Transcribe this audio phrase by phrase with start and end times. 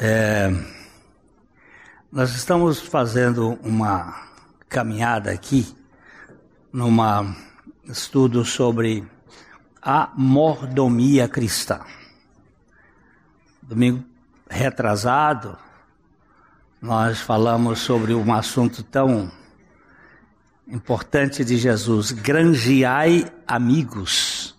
[0.00, 0.48] É,
[2.12, 4.28] nós estamos fazendo uma
[4.68, 5.66] caminhada aqui,
[6.72, 6.94] num
[7.84, 9.04] estudo sobre
[9.82, 11.80] a mordomia cristã.
[13.60, 14.04] Domingo
[14.48, 15.58] retrasado,
[16.80, 19.28] nós falamos sobre um assunto tão
[20.68, 24.56] importante de Jesus: granjeai amigos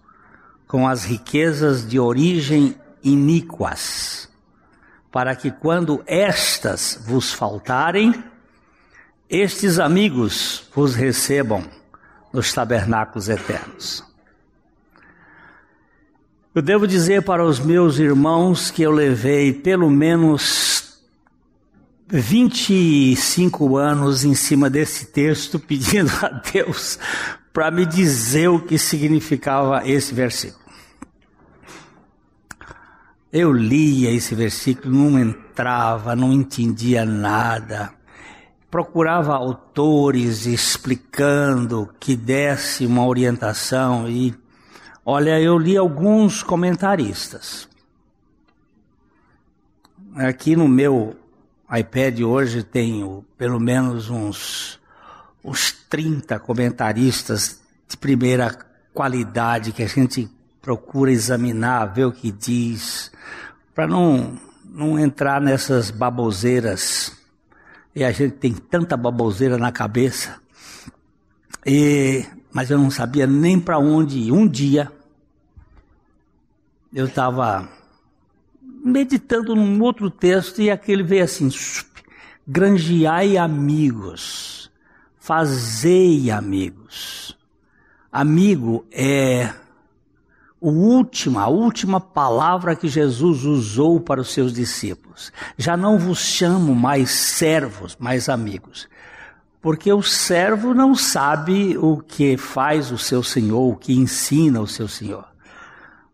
[0.67, 4.28] com as riquezas de origem iníquas
[5.11, 8.23] para que quando estas vos faltarem,
[9.29, 11.63] estes amigos vos recebam
[12.31, 14.03] nos tabernáculos eternos.
[16.53, 20.99] Eu devo dizer para os meus irmãos que eu levei pelo menos
[22.07, 26.97] 25 anos em cima desse texto, pedindo a Deus
[27.53, 30.68] para me dizer o que significava esse versículo.
[33.31, 37.93] Eu lia esse versículo, não entrava, não entendia nada.
[38.71, 44.33] Procurava autores explicando que desse uma orientação e
[45.05, 47.69] olha, eu li alguns comentaristas.
[50.15, 51.15] Aqui no meu
[51.71, 54.79] iPad hoje tenho pelo menos uns
[55.43, 58.57] uns 30 comentaristas de primeira
[58.93, 60.29] qualidade que a gente
[60.61, 63.11] procura examinar, ver o que diz,
[63.73, 67.17] para não, não entrar nessas baboseiras.
[67.95, 70.39] E a gente tem tanta baboseira na cabeça.
[71.65, 74.31] E, mas eu não sabia nem para onde.
[74.31, 74.91] Um dia,
[76.93, 77.67] eu estava
[78.83, 81.49] meditando num outro texto e aquele veio assim:
[82.47, 84.71] granjeai amigos,
[85.17, 87.37] fazei amigos.
[88.11, 89.53] Amigo é
[90.61, 95.31] o último, a última palavra que Jesus usou para os seus discípulos.
[95.57, 98.89] Já não vos chamo mais servos, mais amigos.
[99.61, 104.67] Porque o servo não sabe o que faz o seu senhor, o que ensina o
[104.67, 105.25] seu senhor.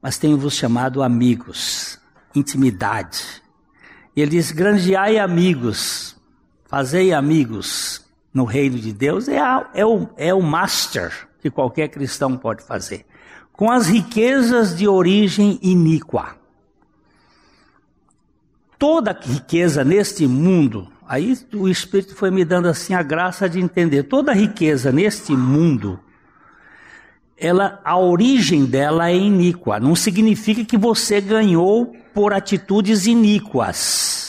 [0.02, 2.00] Mas tenho-vos chamado amigos,
[2.36, 3.42] intimidade.
[4.16, 6.16] E ele diz: granjeai amigos,
[6.66, 9.28] fazei amigos no reino de Deus.
[9.28, 13.06] É, a, é, o, é o master que qualquer cristão pode fazer
[13.56, 16.36] com as riquezas de origem iníqua.
[18.78, 24.04] Toda riqueza neste mundo, aí o Espírito foi me dando assim a graça de entender,
[24.04, 26.00] toda riqueza neste mundo,
[27.38, 29.80] ela, a origem dela é iníqua.
[29.80, 34.25] Não significa que você ganhou por atitudes iníquas.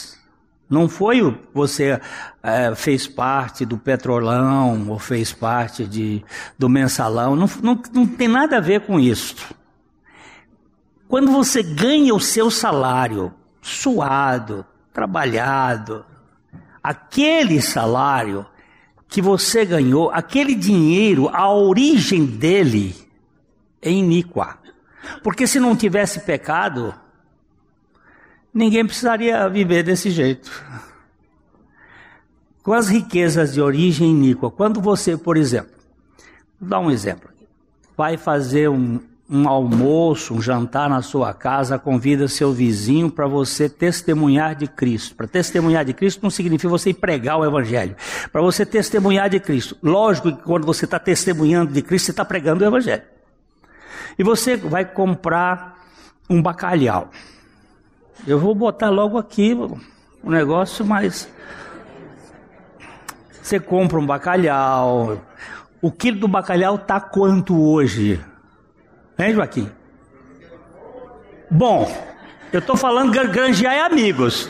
[0.69, 1.21] Não foi
[1.53, 1.99] você
[2.43, 6.23] é, fez parte do petrolão ou fez parte de,
[6.59, 7.35] do mensalão.
[7.35, 9.35] Não, não, não tem nada a ver com isso.
[11.07, 16.05] Quando você ganha o seu salário suado, trabalhado,
[16.83, 18.45] aquele salário
[19.07, 22.93] que você ganhou, aquele dinheiro, a origem dele
[23.81, 24.57] é iníqua.
[25.23, 26.93] Porque se não tivesse pecado,
[28.57, 30.51] ninguém precisaria viver desse jeito.
[32.63, 35.71] Com as riquezas de origem iníqua, quando você, por exemplo,
[36.59, 37.29] vou dar um exemplo,
[37.95, 43.69] vai fazer um, um almoço, um jantar na sua casa, convida seu vizinho para você
[43.69, 45.15] testemunhar de Cristo.
[45.15, 47.95] Para testemunhar de Cristo não significa você pregar o Evangelho.
[48.31, 49.77] Para você testemunhar de Cristo.
[49.81, 53.03] Lógico que quando você está testemunhando de Cristo, você está pregando o Evangelho.
[54.19, 55.77] E você vai comprar
[56.29, 57.09] um bacalhau.
[58.25, 61.29] Eu vou botar logo aqui o negócio, mas
[63.41, 65.21] você compra um bacalhau.
[65.81, 68.19] O quilo do bacalhau tá quanto hoje?
[69.17, 69.71] Hein, Joaquim?
[71.49, 71.89] Bom,
[72.51, 74.49] eu estou falando granjear amigos.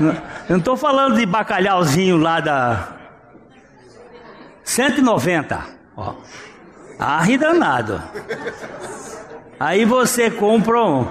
[0.00, 0.14] Eu
[0.48, 2.96] não estou falando de bacalhauzinho lá da
[4.64, 5.64] 190.
[5.96, 6.14] Ó.
[6.98, 8.02] Arre danado.
[9.58, 11.08] Aí você compra um,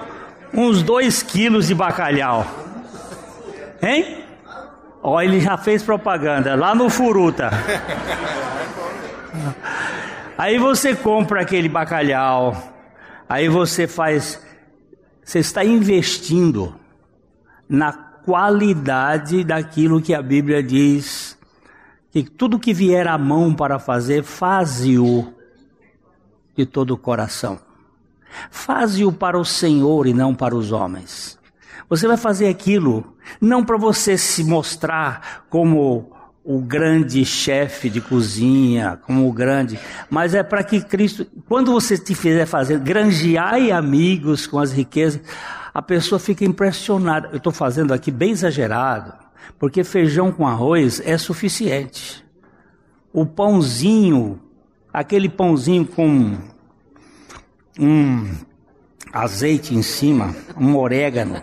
[0.55, 2.45] uns dois quilos de bacalhau.
[3.81, 4.23] Hein?
[5.03, 7.51] Ó, ele já fez propaganda lá no Furuta.
[10.38, 12.57] Aí você compra aquele bacalhau,
[13.27, 14.44] aí você faz.
[15.24, 16.75] Você está investindo
[17.69, 21.38] na qualidade daquilo que a Bíblia diz.
[22.12, 25.33] Que tudo que vier à mão para fazer, faze-o
[26.56, 27.59] de todo o coração.
[28.49, 31.37] Faze-o para o Senhor e não para os homens.
[31.89, 36.11] Você vai fazer aquilo não para você se mostrar como
[36.43, 39.79] o grande chefe de cozinha, como o grande,
[40.09, 45.21] mas é para que Cristo, quando você te fizer fazer, granjeai amigos com as riquezas,
[45.73, 47.29] a pessoa fica impressionada.
[47.31, 49.13] Eu estou fazendo aqui bem exagerado,
[49.57, 52.23] porque feijão com arroz é suficiente.
[53.11, 54.39] O pãozinho,
[54.93, 56.37] aquele pãozinho com
[57.80, 58.30] um
[59.12, 61.42] azeite em cima, um orégano,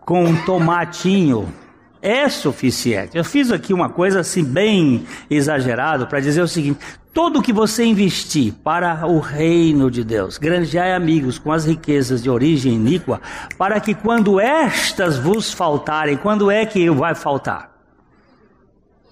[0.00, 1.52] com um tomatinho,
[2.00, 3.16] é suficiente.
[3.16, 6.78] Eu fiz aqui uma coisa assim bem exagerado para dizer o seguinte:
[7.12, 12.30] tudo que você investir para o reino de Deus, granjeai amigos com as riquezas de
[12.30, 13.20] origem iníqua,
[13.56, 17.76] para que quando estas vos faltarem, quando é que vai faltar?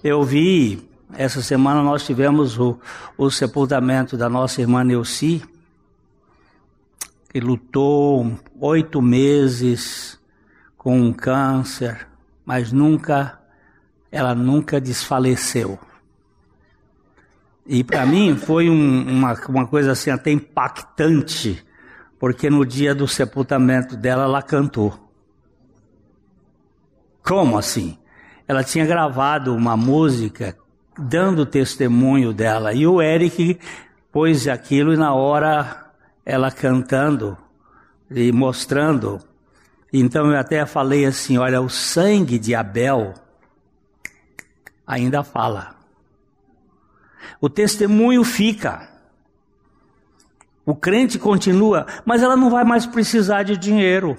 [0.03, 2.79] Eu vi, essa semana nós tivemos o,
[3.17, 5.43] o sepultamento da nossa irmã Neuci,
[7.37, 10.19] que lutou oito meses
[10.75, 12.07] com um câncer,
[12.43, 13.39] mas nunca,
[14.11, 15.77] ela nunca desfaleceu.
[17.63, 21.63] E para mim foi um, uma, uma coisa assim até impactante,
[22.17, 25.11] porque no dia do sepultamento dela ela cantou.
[27.21, 27.99] Como assim?
[28.47, 30.57] Ela tinha gravado uma música
[30.97, 33.59] dando testemunho dela e o Eric
[34.11, 35.86] pôs aquilo e na hora
[36.27, 37.37] ela cantando
[38.11, 39.19] e mostrando
[39.91, 43.13] então eu até falei assim: olha, o sangue de Abel
[44.85, 45.75] ainda fala.
[47.39, 48.89] O testemunho fica.
[50.65, 54.17] O crente continua, mas ela não vai mais precisar de dinheiro.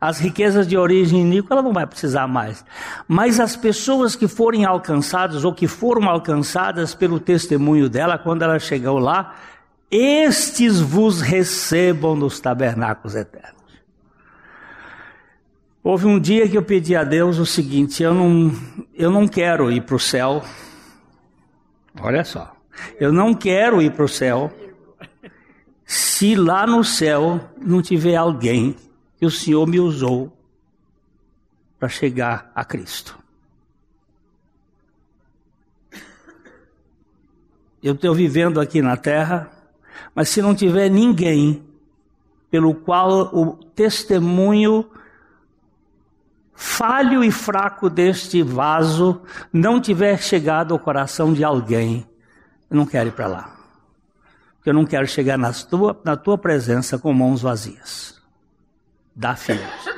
[0.00, 2.64] As riquezas de origem iníqua ela não vai precisar mais.
[3.08, 8.58] Mas as pessoas que forem alcançadas ou que foram alcançadas pelo testemunho dela quando ela
[8.58, 9.34] chegou lá,
[9.90, 13.58] estes vos recebam nos tabernáculos eternos.
[15.82, 18.52] Houve um dia que eu pedi a Deus o seguinte: eu não,
[18.94, 20.42] eu não quero ir para o céu.
[22.00, 22.54] Olha só,
[23.00, 24.52] eu não quero ir para o céu
[25.84, 28.76] se lá no céu não tiver alguém
[29.18, 30.36] que o Senhor me usou
[31.78, 33.18] para chegar a Cristo.
[37.82, 39.50] Eu estou vivendo aqui na terra,
[40.14, 41.62] mas se não tiver ninguém
[42.50, 44.88] pelo qual o testemunho
[46.54, 49.22] falho e fraco deste vaso
[49.52, 52.06] não tiver chegado ao coração de alguém,
[52.70, 53.54] eu não quero ir para lá.
[54.66, 58.20] Eu não quero chegar na tua, na tua presença com mãos vazias.
[59.16, 59.88] Dá filhos.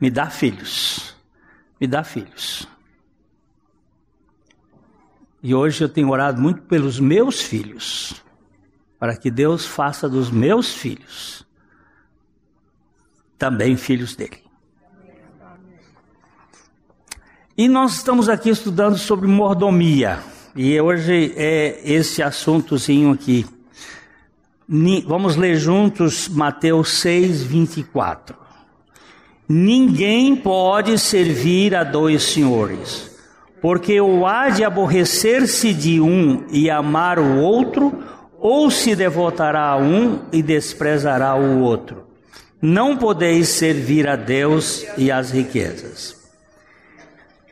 [0.00, 1.16] Me dá filhos.
[1.80, 2.68] Me dá filhos.
[5.42, 8.22] E hoje eu tenho orado muito pelos meus filhos,
[9.00, 11.44] para que Deus faça dos meus filhos
[13.40, 14.38] também filhos dele.
[17.56, 20.18] E nós estamos aqui estudando sobre mordomia.
[20.54, 23.46] E hoje é esse assuntozinho aqui.
[25.06, 28.36] Vamos ler juntos Mateus 6, 24.
[29.48, 33.10] Ninguém pode servir a dois senhores,
[33.60, 38.09] porque ou há de aborrecer-se de um e amar o outro,
[38.40, 42.06] ou se devotará a um e desprezará o outro.
[42.60, 46.16] Não podeis servir a Deus e às riquezas.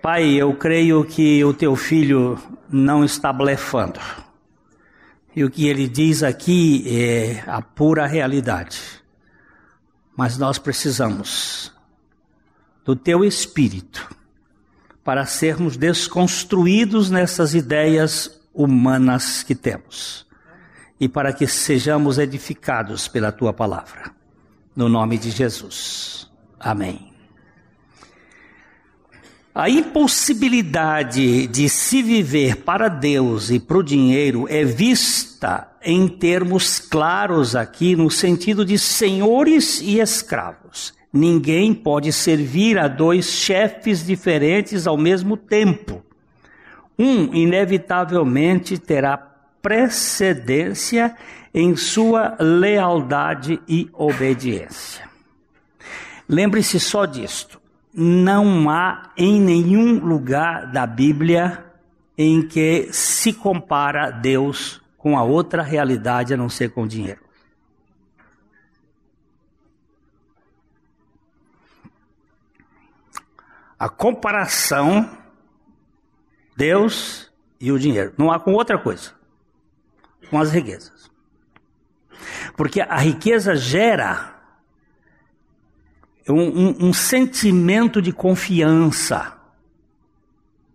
[0.01, 2.39] Pai, eu creio que o teu filho
[2.71, 4.01] não está blefando.
[5.37, 8.81] E o que ele diz aqui é a pura realidade.
[10.17, 11.71] Mas nós precisamos
[12.85, 14.09] do teu espírito
[15.05, 20.28] para sermos desconstruídos nessas ideias humanas que temos
[21.01, 24.11] e para que sejamos edificados pela tua palavra.
[24.75, 26.31] No nome de Jesus.
[26.59, 27.13] Amém.
[29.55, 36.79] A impossibilidade de se viver para Deus e para o dinheiro é vista em termos
[36.79, 40.95] claros aqui, no sentido de senhores e escravos.
[41.13, 46.05] Ninguém pode servir a dois chefes diferentes ao mesmo tempo.
[46.97, 49.17] Um, inevitavelmente, terá
[49.63, 51.17] precedência
[51.53, 55.09] em sua lealdade e obediência.
[56.29, 57.59] Lembre-se só disto
[57.93, 61.65] não há em nenhum lugar da Bíblia
[62.17, 67.21] em que se compara Deus com a outra realidade a não ser com o dinheiro.
[73.77, 75.11] A comparação
[76.57, 78.13] Deus e o dinheiro.
[78.17, 79.18] Não há com outra coisa
[80.31, 81.11] com as riquezas.
[82.57, 84.35] Porque a riqueza gera
[86.29, 89.37] um, um, um sentimento de confiança.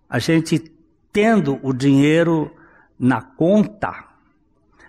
[0.10, 0.72] A gente
[1.12, 2.56] tendo o dinheiro
[2.98, 4.06] na conta,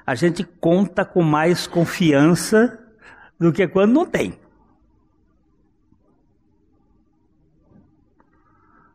[0.06, 2.78] a gente conta com mais confiança
[3.38, 4.38] do que quando não tem.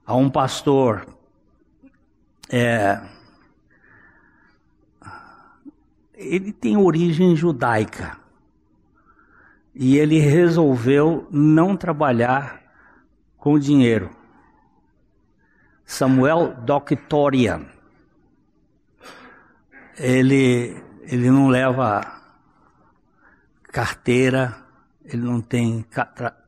[0.05, 1.05] Há um pastor
[2.49, 2.99] é,
[6.19, 8.17] ele tem origem judaica
[9.73, 12.61] e ele resolveu não trabalhar
[13.37, 14.09] com dinheiro.
[15.85, 17.65] Samuel Doctorian.
[19.97, 22.01] Ele, ele não leva
[23.63, 24.57] carteira,
[25.05, 25.85] ele não tem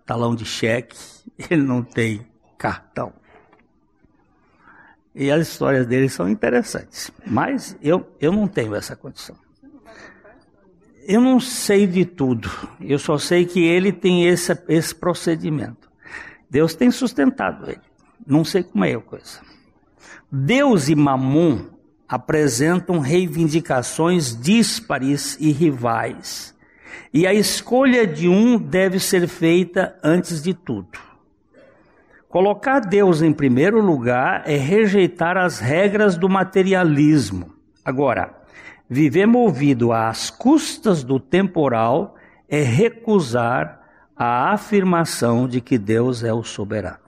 [0.05, 0.97] talão de cheque,
[1.49, 3.13] ele não tem cartão.
[5.15, 7.09] E as histórias dele são interessantes.
[7.25, 9.37] Mas eu, eu não tenho essa condição.
[11.07, 12.49] Eu não sei de tudo.
[12.79, 15.89] Eu só sei que ele tem esse, esse procedimento.
[16.49, 17.81] Deus tem sustentado ele.
[18.25, 19.39] Não sei como é a coisa.
[20.31, 21.65] Deus e Mamon
[22.07, 26.55] apresentam reivindicações díspares e rivais.
[27.13, 30.99] E a escolha de um deve ser feita antes de tudo.
[32.29, 37.53] Colocar Deus em primeiro lugar é rejeitar as regras do materialismo.
[37.83, 38.40] Agora,
[38.91, 42.17] viver movido às custas do temporal
[42.49, 43.79] é recusar
[44.17, 46.99] a afirmação de que Deus é o soberano.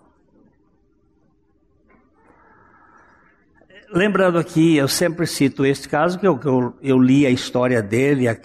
[3.92, 8.30] Lembrando aqui, eu sempre cito este caso, que eu, eu, eu li a história dele,
[8.30, 8.38] a,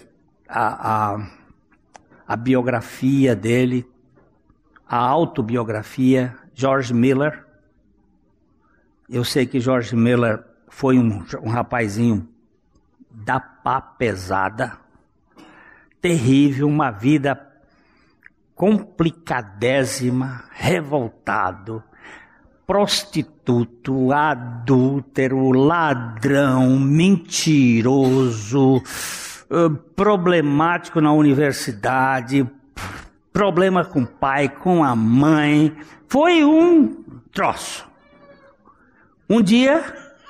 [0.49, 1.31] a,
[2.27, 3.89] a biografia dele,
[4.87, 7.47] a autobiografia George Miller.
[9.09, 12.29] Eu sei que George Miller foi um, um rapazinho
[13.11, 14.79] da pá pesada,
[16.01, 17.47] terrível, uma vida
[18.55, 21.83] complicadésima, revoltado,
[22.67, 28.83] prostituto, adúltero, ladrão, mentiroso,
[29.95, 32.47] problemático na universidade,
[33.33, 35.75] problema com o pai, com a mãe,
[36.09, 37.87] foi um troço.
[39.31, 39.85] Um dia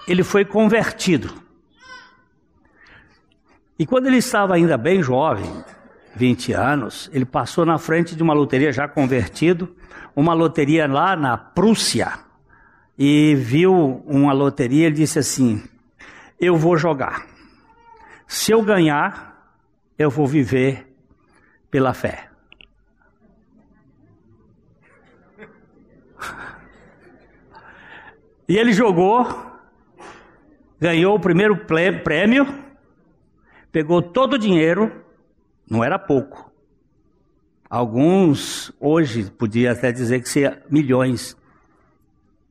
[0.07, 1.48] ele foi convertido.
[3.79, 5.65] E quando ele estava ainda bem jovem,
[6.17, 9.73] 20 anos, ele passou na frente de uma loteria já convertido,
[10.17, 12.13] uma loteria lá na Prússia,
[12.99, 15.63] e viu uma loteria, ele disse assim:
[16.41, 17.25] "Eu vou jogar.
[18.27, 19.55] Se eu ganhar,
[19.97, 20.93] eu vou viver
[21.71, 22.29] pela fé."
[28.51, 29.29] E ele jogou,
[30.81, 31.55] ganhou o primeiro
[32.03, 32.47] prêmio,
[33.71, 35.05] pegou todo o dinheiro,
[35.69, 36.51] não era pouco.
[37.69, 41.37] Alguns, hoje, podia até dizer que seria milhões.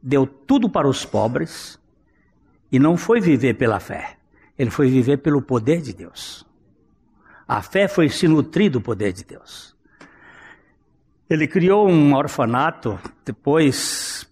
[0.02, 1.80] Deu tudo para os pobres
[2.72, 4.18] e não foi viver pela fé.
[4.58, 6.46] Ele foi viver pelo poder de Deus.
[7.48, 9.76] A fé foi se nutrir do poder de Deus.
[11.30, 14.28] Ele criou um orfanato, depois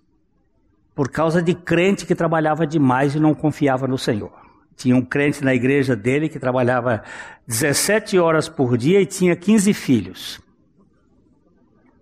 [0.93, 4.44] por causa de crente que trabalhava demais e não confiava no Senhor.
[4.75, 7.03] Tinha um crente na igreja dele que trabalhava
[7.47, 10.41] 17 horas por dia e tinha 15 filhos.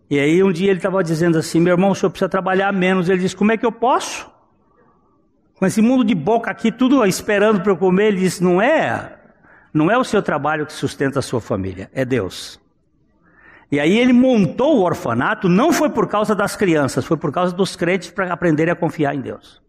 [0.10, 3.10] E aí um dia ele estava dizendo assim: meu irmão, o senhor precisa trabalhar menos.
[3.10, 4.32] Ele disse: como é que eu posso?
[5.56, 9.18] Com esse mundo de boca aqui, tudo esperando para eu comer, ele disse: não é,
[9.74, 12.60] não é o seu trabalho que sustenta a sua família, é Deus.
[13.72, 17.56] E aí ele montou o orfanato, não foi por causa das crianças, foi por causa
[17.56, 19.64] dos crentes para aprenderem a confiar em Deus.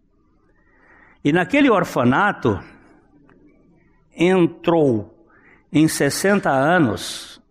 [1.25, 2.61] E naquele orfanato
[4.17, 5.27] entrou
[5.73, 7.43] em 60 anos,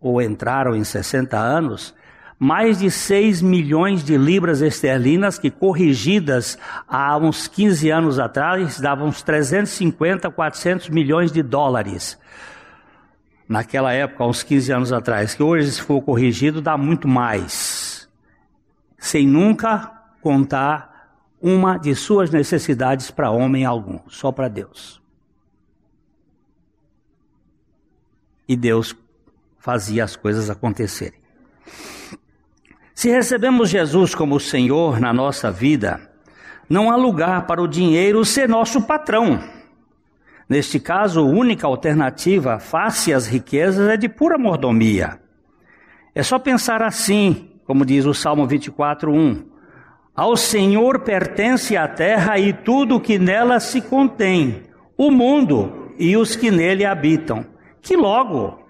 [0.00, 1.94] ou entraram em 60 anos,
[2.38, 9.08] mais de 6 milhões de libras esterlinas, que corrigidas há uns 15 anos atrás, davam
[9.08, 12.18] uns 350, 400 milhões de dólares
[13.48, 18.08] naquela época, uns 15 anos atrás, que hoje, se for corrigido, dá muito mais,
[18.98, 20.94] sem nunca contar
[21.40, 25.03] uma de suas necessidades para homem algum, só para Deus.
[28.48, 28.94] E Deus
[29.58, 31.18] fazia as coisas acontecerem.
[32.94, 36.00] Se recebemos Jesus como Senhor na nossa vida,
[36.68, 39.42] não há lugar para o dinheiro ser nosso patrão.
[40.48, 45.18] Neste caso, a única alternativa face às riquezas é de pura mordomia.
[46.14, 49.44] É só pensar assim, como diz o Salmo 24, 1.
[50.14, 54.62] Ao Senhor pertence a terra e tudo que nela se contém,
[54.96, 57.44] o mundo e os que nele habitam.
[57.84, 58.64] Que logo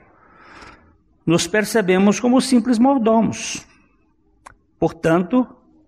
[1.24, 3.64] nos percebemos como simples mordomos.
[4.78, 5.46] Portanto,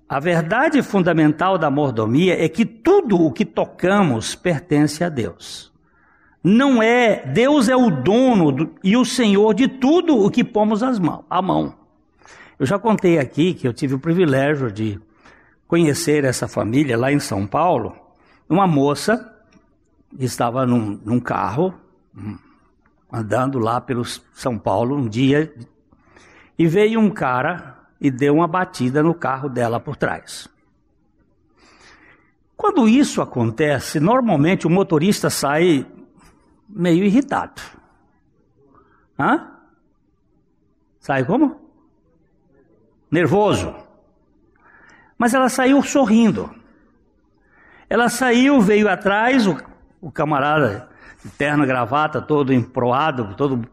[0.09, 5.73] a verdade fundamental da mordomia é que tudo o que tocamos pertence a Deus.
[6.43, 10.85] Não é, Deus é o dono do, e o Senhor de tudo o que pomos
[10.85, 11.75] as mão, a mão.
[12.61, 15.01] Eu já contei aqui que eu tive o privilégio de
[15.67, 17.97] conhecer essa família lá em São Paulo,
[18.49, 19.35] uma moça
[20.17, 21.75] estava num, num carro,
[22.17, 22.39] hum,
[23.13, 25.55] andando lá pelo São Paulo um dia,
[26.59, 30.49] e veio um cara e deu uma batida no carro dela por trás.
[32.57, 35.87] Quando isso acontece, normalmente o motorista sai
[36.69, 37.61] meio irritado.
[39.19, 39.53] Hã?
[40.99, 41.61] Sai como?
[43.11, 43.75] Nervoso.
[45.19, 46.51] Mas ela saiu sorrindo.
[47.89, 49.57] Ela saiu, veio atrás, o,
[50.01, 50.89] o camarada
[51.31, 53.69] terno gravata, todo emproado, todo.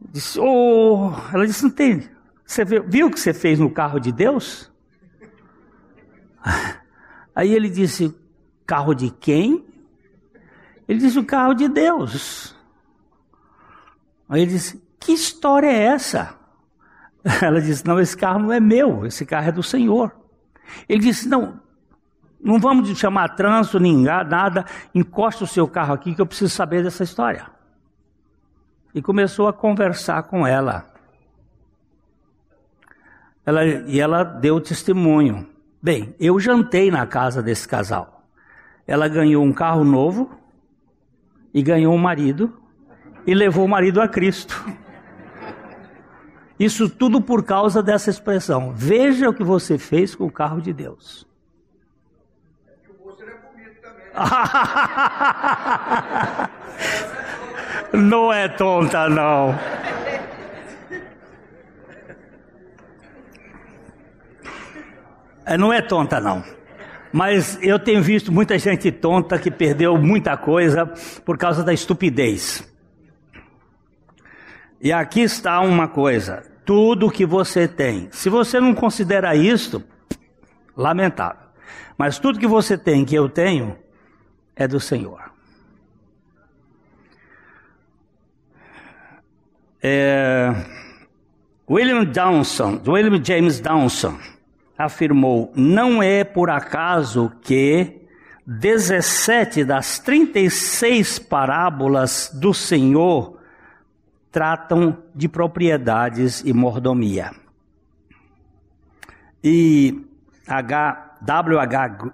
[0.00, 2.08] Disse, oh, ela disse: Não tem.
[2.44, 4.70] Você viu o que você fez no carro de Deus?
[7.34, 8.14] Aí ele disse:
[8.66, 9.64] Carro de quem?
[10.88, 12.56] Ele disse: O carro de Deus.
[14.28, 16.36] Aí ele disse: Que história é essa?
[17.42, 20.12] Ela disse: Não, esse carro não é meu, esse carro é do Senhor.
[20.88, 21.60] Ele disse: Não,
[22.40, 24.64] não vamos chamar trânsito, nem nada,
[24.94, 27.46] encosta o seu carro aqui que eu preciso saber dessa história.
[28.94, 30.86] E começou a conversar com ela.
[33.44, 35.46] ela e ela deu testemunho.
[35.82, 38.24] Bem, eu jantei na casa desse casal.
[38.86, 40.30] Ela ganhou um carro novo
[41.52, 42.56] e ganhou um marido
[43.26, 44.64] e levou o marido a Cristo.
[46.58, 48.72] Isso tudo por causa dessa expressão.
[48.74, 51.27] Veja o que você fez com o carro de Deus.
[57.92, 59.54] não é tonta, não.
[65.46, 66.42] É, não é tonta, não.
[67.12, 70.92] Mas eu tenho visto muita gente tonta que perdeu muita coisa
[71.24, 72.68] por causa da estupidez.
[74.80, 78.08] E aqui está uma coisa: tudo que você tem.
[78.12, 79.82] Se você não considera isto,
[80.76, 81.48] lamentável.
[81.96, 83.76] Mas tudo que você tem, que eu tenho,
[84.58, 85.30] é do Senhor.
[89.80, 90.52] É,
[91.70, 94.18] William Downson, William James Downson,
[94.76, 98.02] afirmou: Não é por acaso que
[98.44, 103.38] 17 das 36 parábolas do Senhor
[104.32, 107.30] tratam de propriedades e mordomia.
[109.44, 110.04] E
[110.48, 111.60] H, W.
[111.60, 112.12] H.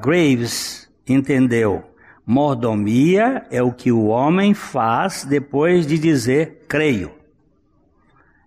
[0.00, 1.84] Graves entendeu:
[2.26, 7.12] mordomia é o que o homem faz depois de dizer creio.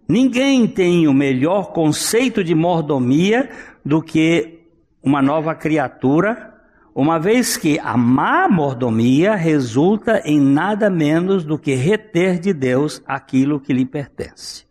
[0.08, 3.50] Ninguém tem o melhor conceito de mordomia
[3.84, 4.62] do que
[5.04, 6.54] uma nova criatura,
[6.96, 13.02] uma vez que a má mordomia resulta em nada menos do que reter de Deus
[13.06, 14.66] aquilo que lhe pertence.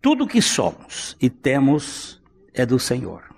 [0.00, 3.33] Tudo que somos e temos é do Senhor.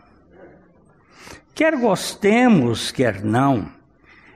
[1.57, 3.73] Quer gostemos, quer não,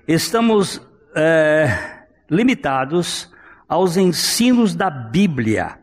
[0.08, 0.80] estamos
[1.14, 1.68] é,
[2.30, 3.30] limitados
[3.68, 5.78] aos ensinos da Bíblia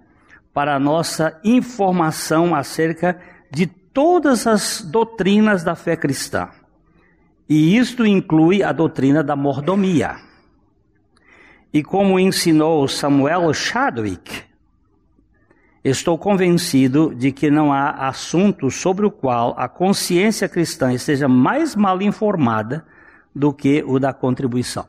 [0.52, 3.21] para nossa informação acerca
[3.52, 6.50] de todas as doutrinas da fé cristã.
[7.47, 10.15] E isto inclui a doutrina da mordomia.
[11.71, 14.43] E como ensinou Samuel Chadwick,
[15.91, 21.76] estou convencido de que não há assunto sobre o qual a consciência cristã esteja mais
[21.76, 22.86] mal informada
[23.34, 24.86] do que o da contribuição.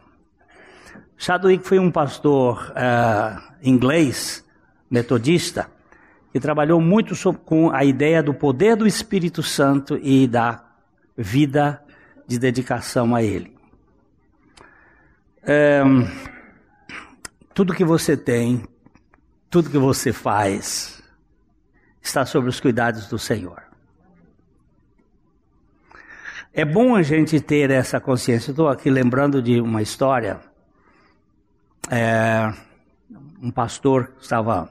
[1.17, 4.45] Chadwick foi um pastor uh, inglês
[4.91, 5.69] metodista,
[6.33, 10.65] que trabalhou muito com a ideia do poder do Espírito Santo e da
[11.17, 11.83] vida
[12.27, 13.57] de dedicação a Ele.
[15.43, 15.83] É,
[17.55, 18.63] tudo que você tem,
[19.51, 21.03] tudo que você faz,
[22.03, 23.63] está sob os cuidados do Senhor.
[26.53, 28.51] É bom a gente ter essa consciência.
[28.51, 30.41] Estou aqui lembrando de uma história.
[31.91, 32.53] É,
[33.41, 34.69] um pastor estava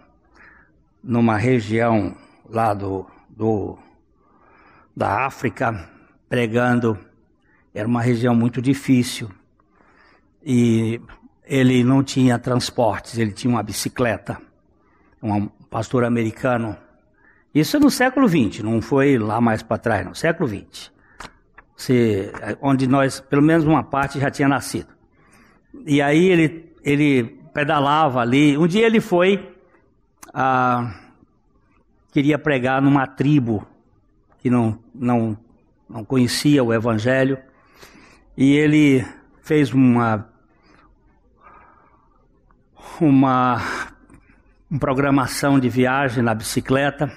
[1.02, 2.16] numa região
[2.48, 3.78] lá do, do,
[4.96, 5.90] da África,
[6.28, 7.00] pregando.
[7.74, 9.32] Era uma região muito difícil.
[10.44, 11.02] E
[11.46, 14.47] ele não tinha transportes, ele tinha uma bicicleta.
[15.22, 16.78] Um pastor americano.
[17.54, 20.92] Isso no século XX, não foi lá mais para trás, no século XX.
[21.76, 24.90] Se, onde nós, pelo menos uma parte, já tinha nascido.
[25.86, 28.58] E aí ele, ele pedalava ali.
[28.58, 29.56] Um dia ele foi
[30.34, 30.94] ah,
[32.12, 33.66] queria pregar numa tribo
[34.40, 35.38] que não, não,
[35.90, 37.38] não conhecia o Evangelho,
[38.36, 39.06] e ele
[39.42, 40.30] fez uma,
[43.02, 43.62] uma,
[44.70, 47.12] uma programação de viagem na bicicleta,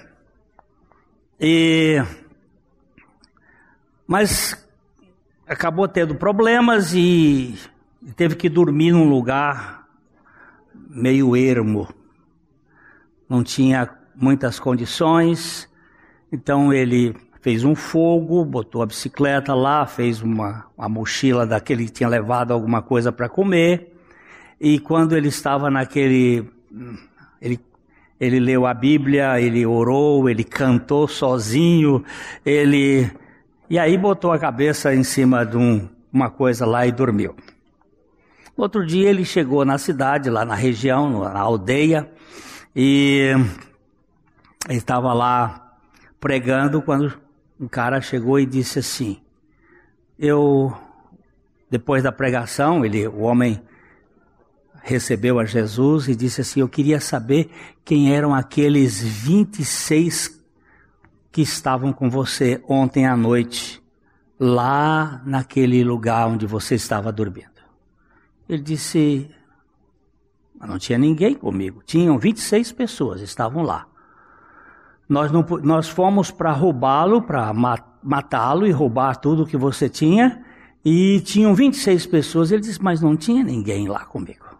[1.39, 2.01] e
[4.07, 4.55] Mas
[5.47, 7.55] acabou tendo problemas e
[8.15, 9.87] teve que dormir num lugar
[10.73, 11.87] meio ermo.
[13.27, 15.69] Não tinha muitas condições,
[16.31, 21.91] então ele fez um fogo, botou a bicicleta lá, fez uma, uma mochila daquele que
[21.91, 23.93] tinha levado alguma coisa para comer.
[24.59, 26.47] E quando ele estava naquele.
[27.41, 27.59] Ele,
[28.19, 32.03] ele leu a Bíblia, ele orou, ele cantou sozinho,
[32.45, 33.09] ele.
[33.69, 37.35] E aí botou a cabeça em cima de um, uma coisa lá e dormiu.
[38.55, 42.11] Outro dia ele chegou na cidade, lá na região, na aldeia,
[42.75, 43.31] e
[44.69, 45.79] estava lá
[46.19, 47.11] pregando quando
[47.59, 49.19] um cara chegou e disse assim:
[50.19, 50.77] Eu,
[51.69, 53.59] depois da pregação, ele, o homem
[54.81, 57.49] recebeu a Jesus e disse assim: Eu queria saber
[57.85, 60.41] quem eram aqueles 26
[61.31, 63.81] que estavam com você ontem à noite,
[64.39, 67.47] lá naquele lugar onde você estava dormindo.
[68.49, 69.29] Ele disse:
[70.59, 73.87] Não tinha ninguém comigo, tinham 26 pessoas, estavam lá.
[75.07, 77.53] Nós, não, nós fomos para roubá-lo, para
[78.01, 80.41] matá-lo e roubar tudo que você tinha.
[80.85, 82.49] E tinham 26 pessoas.
[82.49, 84.50] Ele disse, mas não tinha ninguém lá comigo.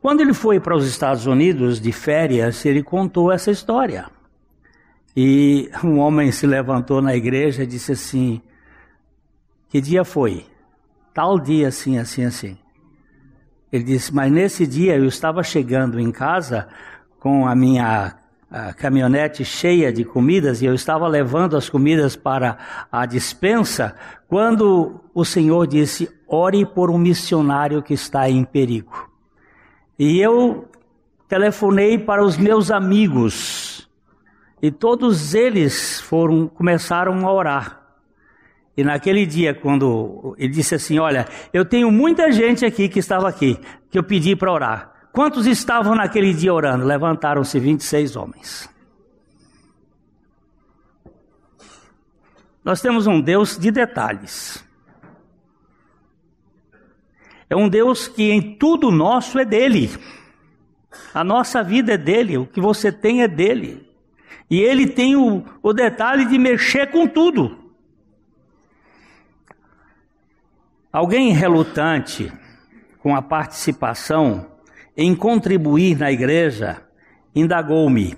[0.00, 4.06] Quando ele foi para os Estados Unidos de férias, ele contou essa história.
[5.14, 8.40] E um homem se levantou na igreja e disse assim:
[9.68, 10.46] Que dia foi?
[11.12, 12.56] Tal dia, assim, assim, assim.
[13.70, 16.68] Ele disse: Mas nesse dia eu estava chegando em casa
[17.18, 18.16] com a minha
[18.50, 22.58] a caminhonete cheia de comidas e eu estava levando as comidas para
[22.90, 23.94] a dispensa,
[24.26, 29.09] quando o Senhor disse: ore por um missionário que está em perigo.
[30.00, 30.66] E eu
[31.28, 33.86] telefonei para os meus amigos
[34.62, 37.82] e todos eles foram começaram a orar.
[38.74, 43.28] E naquele dia, quando ele disse assim: Olha, eu tenho muita gente aqui que estava
[43.28, 43.60] aqui,
[43.90, 45.10] que eu pedi para orar.
[45.12, 46.86] Quantos estavam naquele dia orando?
[46.86, 48.70] Levantaram-se 26 homens.
[52.64, 54.64] Nós temos um Deus de detalhes.
[57.50, 59.90] É um Deus que em tudo nosso é dele.
[61.12, 63.90] A nossa vida é dele, o que você tem é dele.
[64.48, 67.58] E ele tem o, o detalhe de mexer com tudo.
[70.92, 72.32] Alguém relutante
[73.00, 74.46] com a participação
[74.96, 76.82] em contribuir na igreja,
[77.34, 78.16] indagou-me: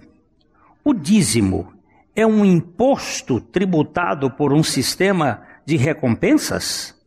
[0.85, 1.73] o dízimo
[2.15, 7.02] é um imposto tributado por um sistema de recompensas?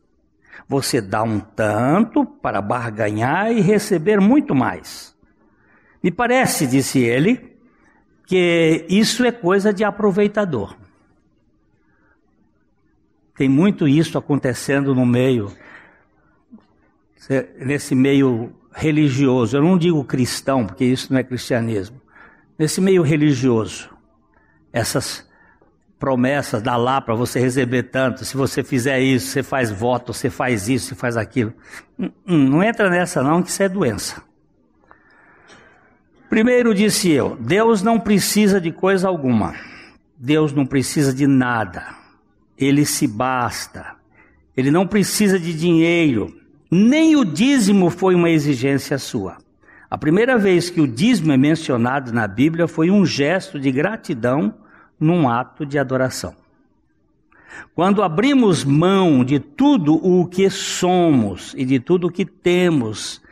[0.68, 5.16] Você dá um tanto para barganhar e receber muito mais.
[6.02, 7.56] Me parece, disse ele,
[8.26, 10.76] que isso é coisa de aproveitador.
[13.36, 15.52] Tem muito isso acontecendo no meio,
[17.58, 22.00] nesse meio religioso, eu não digo cristão, porque isso não é cristianismo,
[22.58, 23.90] nesse meio religioso,
[24.72, 25.25] essas
[25.98, 30.28] promessas, dá lá para você receber tanto, se você fizer isso, você faz voto, você
[30.28, 31.52] faz isso, você faz aquilo.
[31.98, 34.22] Hum, hum, não entra nessa não, que isso é doença.
[36.28, 39.54] Primeiro disse eu, Deus não precisa de coisa alguma.
[40.18, 41.94] Deus não precisa de nada.
[42.58, 43.94] Ele se basta.
[44.56, 46.34] Ele não precisa de dinheiro.
[46.70, 49.36] Nem o dízimo foi uma exigência sua.
[49.88, 54.52] A primeira vez que o dízimo é mencionado na Bíblia foi um gesto de gratidão
[54.98, 56.34] num ato de adoração.
[57.74, 63.22] Quando abrimos mão de tudo o que somos e de tudo o que temos,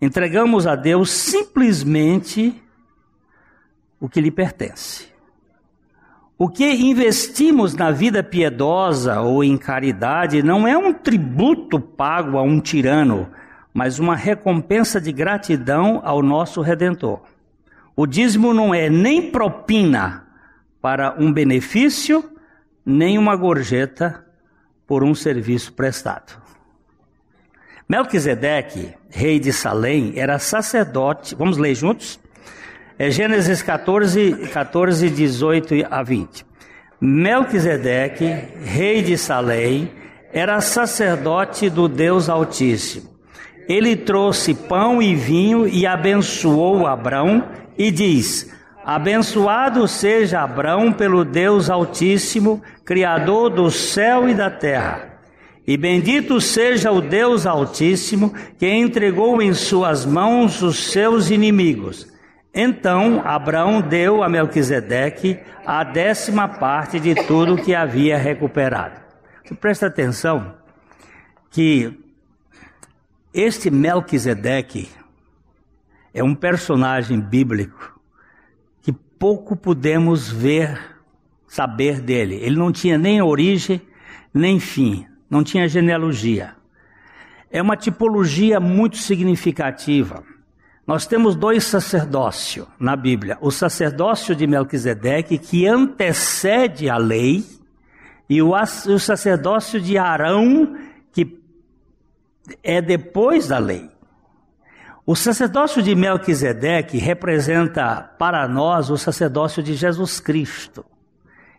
[0.00, 2.62] entregamos a Deus simplesmente
[4.00, 5.08] o que lhe pertence.
[6.38, 12.42] O que investimos na vida piedosa ou em caridade não é um tributo pago a
[12.42, 13.30] um tirano,
[13.72, 17.22] mas uma recompensa de gratidão ao nosso Redentor.
[17.94, 20.25] O dízimo não é nem propina
[20.86, 22.30] para um benefício,
[22.84, 24.24] nem uma gorjeta
[24.86, 26.40] por um serviço prestado.
[27.88, 31.34] Melquisedeque, rei de Salém, era sacerdote.
[31.34, 32.20] Vamos ler juntos?
[32.96, 36.46] É Gênesis 14, 14, 18 a 20.
[37.00, 38.26] Melquisedeque,
[38.62, 39.90] rei de Salém,
[40.32, 43.10] era sacerdote do Deus Altíssimo.
[43.68, 47.44] Ele trouxe pão e vinho e abençoou Abrão
[47.76, 48.54] e diz:
[48.86, 55.18] Abençoado seja Abrão pelo Deus Altíssimo, Criador do céu e da terra.
[55.66, 62.06] E bendito seja o Deus Altíssimo, que entregou em suas mãos os seus inimigos.
[62.54, 69.00] Então Abraão deu a Melquisedeque a décima parte de tudo que havia recuperado.
[69.60, 70.54] Presta atenção
[71.50, 71.92] que
[73.34, 74.88] este Melquisedeque
[76.14, 77.95] é um personagem bíblico
[79.18, 80.78] pouco podemos ver,
[81.48, 82.36] saber dele.
[82.36, 83.80] Ele não tinha nem origem,
[84.32, 86.54] nem fim, não tinha genealogia.
[87.50, 90.22] É uma tipologia muito significativa.
[90.86, 97.44] Nós temos dois sacerdócios na Bíblia: o sacerdócio de Melquisedeque, que antecede a lei,
[98.28, 100.76] e o, o sacerdócio de Arão,
[101.12, 101.40] que
[102.62, 103.95] é depois da lei.
[105.06, 110.84] O sacerdócio de Melquisedeque representa para nós o sacerdócio de Jesus Cristo.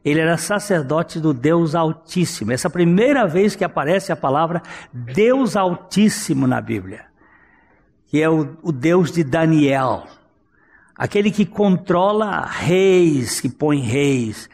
[0.04, 2.52] Ele era sacerdote do Deus Altíssimo.
[2.52, 7.06] Essa é a primeira vez que aparece a palavra Deus Altíssimo na Bíblia,
[8.08, 10.06] que é o, o Deus de Daniel,
[10.94, 14.50] aquele que controla reis, que põe reis,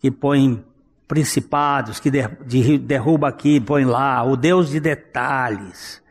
[0.00, 0.62] que põe
[1.08, 6.03] principados, que derruba aqui, põe lá, o Deus de detalhes.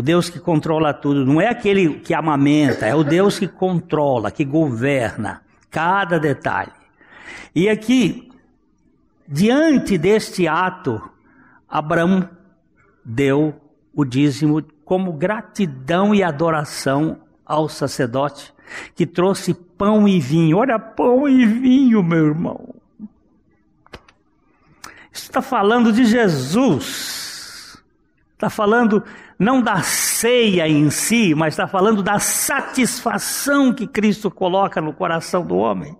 [0.00, 4.30] O Deus que controla tudo, não é aquele que amamenta, é o Deus que controla,
[4.30, 6.72] que governa cada detalhe.
[7.54, 8.30] E aqui
[9.32, 11.00] Diante deste ato,
[11.68, 12.28] Abraão
[13.04, 13.54] deu
[13.94, 18.52] o dízimo como gratidão e adoração ao sacerdote
[18.92, 20.56] que trouxe pão e vinho.
[20.56, 22.74] Olha, pão e vinho, meu irmão.
[25.12, 27.80] Está falando de Jesus.
[28.32, 29.04] Está falando
[29.40, 35.46] não da ceia em si, mas está falando da satisfação que Cristo coloca no coração
[35.46, 35.96] do homem.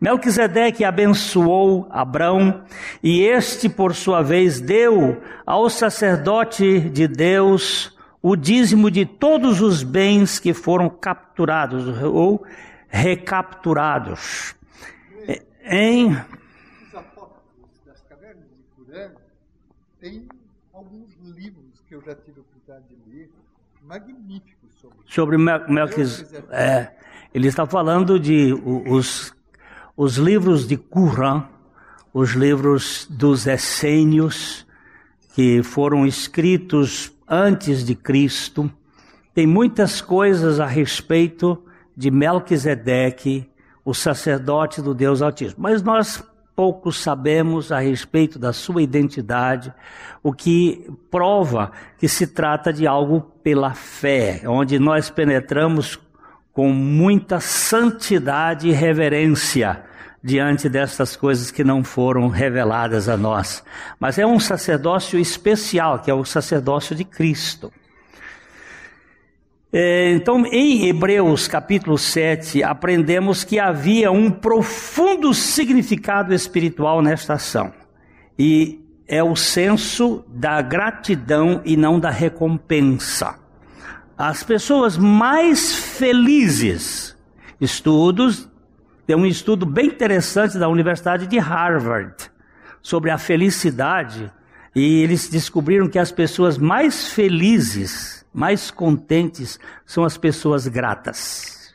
[0.00, 2.64] Melquisedeque abençoou Abrão
[3.02, 9.82] e este, por sua vez, deu ao sacerdote de Deus o dízimo de todos os
[9.82, 12.46] bens que foram capturados ou
[12.88, 14.54] recapturados.
[15.64, 19.10] Em os apócrifos das cavernas de Curã
[20.00, 20.28] tem
[20.72, 23.30] alguns livros que eu já tive a oportunidade de ler,
[23.86, 26.46] magníficos sobre sobre Melquisedeque.
[26.50, 26.92] É,
[27.32, 29.34] ele está falando de os
[29.96, 31.48] os livros de Qur'an,
[32.12, 34.66] os livros dos essênios
[35.34, 38.70] que foram escritos antes de Cristo,
[39.34, 41.62] tem muitas coisas a respeito
[41.96, 43.48] de Melquisedeque,
[43.84, 45.62] o sacerdote do Deus Altíssimo.
[45.62, 46.22] Mas nós
[46.56, 49.72] pouco sabemos a respeito da sua identidade,
[50.22, 56.00] o que prova que se trata de algo pela fé, onde nós penetramos
[56.54, 59.84] com muita santidade e reverência
[60.24, 63.62] diante destas coisas que não foram reveladas a nós.
[64.00, 67.70] Mas é um sacerdócio especial, que é o sacerdócio de Cristo.
[69.72, 77.72] É, então, em Hebreus capítulo 7, aprendemos que havia um profundo significado espiritual nesta ação.
[78.38, 83.38] E é o senso da gratidão e não da recompensa.
[84.16, 87.16] As pessoas mais felizes,
[87.60, 88.48] estudos,
[89.06, 92.14] tem um estudo bem interessante da Universidade de Harvard
[92.82, 94.32] sobre a felicidade,
[94.76, 101.74] e eles descobriram que as pessoas mais felizes, mais contentes, são as pessoas gratas,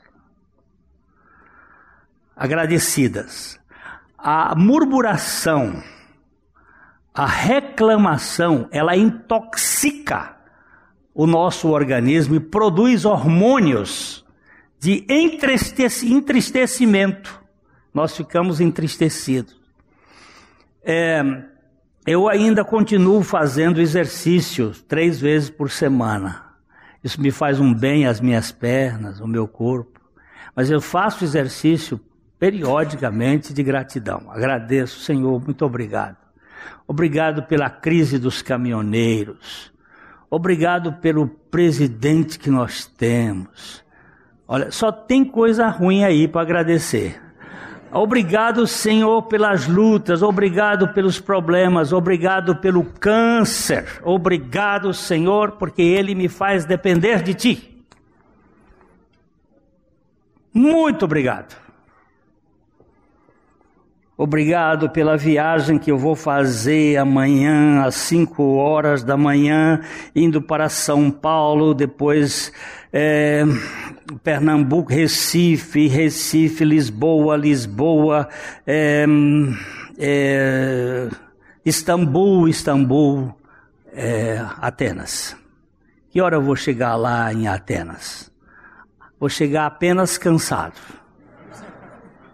[2.36, 3.60] agradecidas.
[4.16, 5.82] A murmuração,
[7.12, 10.38] a reclamação, ela intoxica
[11.12, 14.24] o nosso organismo e produz hormônios
[14.80, 17.42] de entristecimento.
[17.92, 19.60] Nós ficamos entristecidos.
[20.84, 21.50] É,
[22.06, 26.44] eu ainda continuo fazendo exercício três vezes por semana.
[27.04, 30.00] Isso me faz um bem às minhas pernas, ao meu corpo.
[30.56, 32.00] Mas eu faço exercício
[32.40, 34.32] periodicamente de gratidão.
[34.32, 36.18] Agradeço, Senhor, muito obrigado.
[36.88, 39.72] Obrigado pela crise dos caminhoneiros.
[40.30, 43.84] Obrigado pelo presidente que nós temos.
[44.48, 47.22] Olha, só tem coisa ruim aí para agradecer.
[47.94, 56.30] Obrigado, Senhor, pelas lutas, obrigado pelos problemas, obrigado pelo câncer, obrigado, Senhor, porque ele me
[56.30, 57.86] faz depender de Ti.
[60.54, 61.61] Muito obrigado.
[64.24, 69.82] Obrigado pela viagem que eu vou fazer amanhã às 5 horas da manhã,
[70.16, 72.54] indo para São Paulo, depois
[72.94, 73.44] é,
[74.24, 78.30] Pernambuco, Recife, Recife, Lisboa, Lisboa,
[78.68, 79.08] é,
[79.98, 81.10] é,
[81.66, 83.36] Istambul, Istambul,
[83.92, 85.36] é, Atenas.
[86.12, 88.32] Que hora eu vou chegar lá em Atenas?
[89.20, 91.01] vou chegar apenas cansado.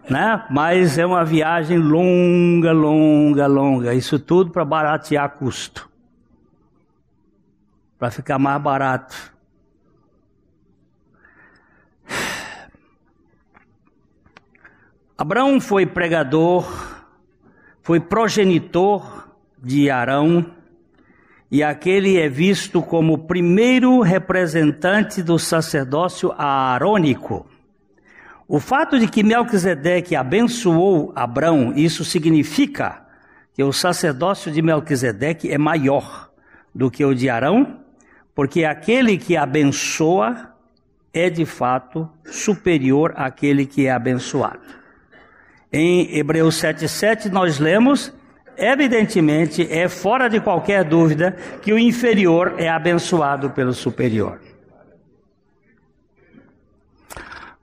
[0.08, 0.46] Né?
[0.50, 3.94] Mas é uma viagem longa, longa, longa.
[3.94, 5.88] Isso tudo para baratear custo.
[7.98, 9.38] Para ficar mais barato.
[15.16, 16.64] Abraão foi pregador,
[17.82, 19.28] foi progenitor
[19.60, 20.54] de Arão,
[21.50, 27.46] e aquele é visto como o primeiro representante do sacerdócio aarônico.
[28.48, 33.02] O fato de que Melquisedeque abençoou Abraão, isso significa
[33.52, 36.30] que o sacerdócio de Melquisedeque é maior
[36.74, 37.80] do que o de Arão,
[38.34, 40.54] porque aquele que abençoa
[41.12, 44.60] é de fato superior àquele que é abençoado.
[45.70, 48.14] Em Hebreus 7,7 nós lemos,
[48.56, 54.40] evidentemente, é fora de qualquer dúvida que o inferior é abençoado pelo superior.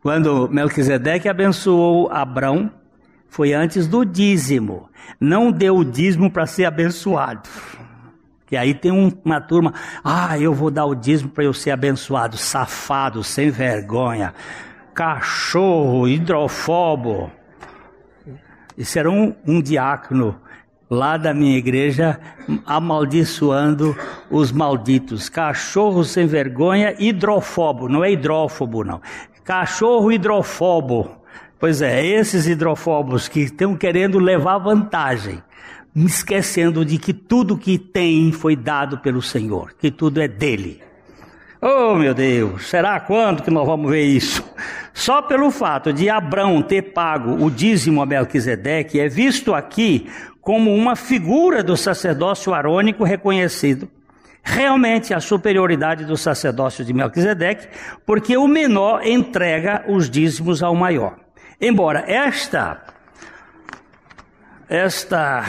[0.05, 2.69] Quando Melquisedeque abençoou Abrão,
[3.27, 4.87] foi antes do dízimo.
[5.19, 7.49] Não deu o dízimo para ser abençoado.
[8.45, 11.71] Que aí tem um, uma turma, ah, eu vou dar o dízimo para eu ser
[11.71, 14.35] abençoado, safado, sem vergonha,
[14.93, 17.31] cachorro, hidrofobo.
[18.77, 20.39] Isso era um, um diácono
[20.87, 22.19] lá da minha igreja
[22.63, 23.97] amaldiçoando
[24.29, 25.29] os malditos.
[25.29, 29.01] Cachorro sem vergonha, hidrofobo, não é hidrófobo não.
[29.45, 31.21] Cachorro hidrofobo.
[31.59, 35.41] Pois é, esses hidrofobos que estão querendo levar vantagem,
[35.95, 40.81] esquecendo de que tudo que tem foi dado pelo Senhor, que tudo é dele.
[41.61, 44.43] Oh meu Deus, será quando que nós vamos ver isso?
[44.93, 50.09] Só pelo fato de Abraão ter pago o dízimo a Melquisedeque é visto aqui
[50.41, 53.87] como uma figura do sacerdócio arônico reconhecido.
[54.45, 57.67] Realmente a superioridade do sacerdócio de Melquisedeque,
[58.05, 61.17] porque o menor entrega os dízimos ao maior.
[61.59, 62.81] Embora esta
[64.69, 65.43] esta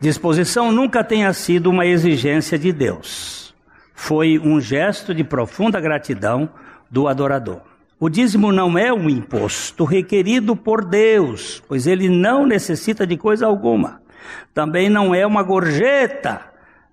[0.00, 3.44] disposição nunca tenha sido uma exigência de Deus
[4.04, 6.50] foi um gesto de profunda gratidão
[6.90, 7.62] do adorador.
[7.98, 13.46] O dízimo não é um imposto requerido por Deus, pois ele não necessita de coisa
[13.46, 14.02] alguma.
[14.52, 16.40] Também não é uma gorjeta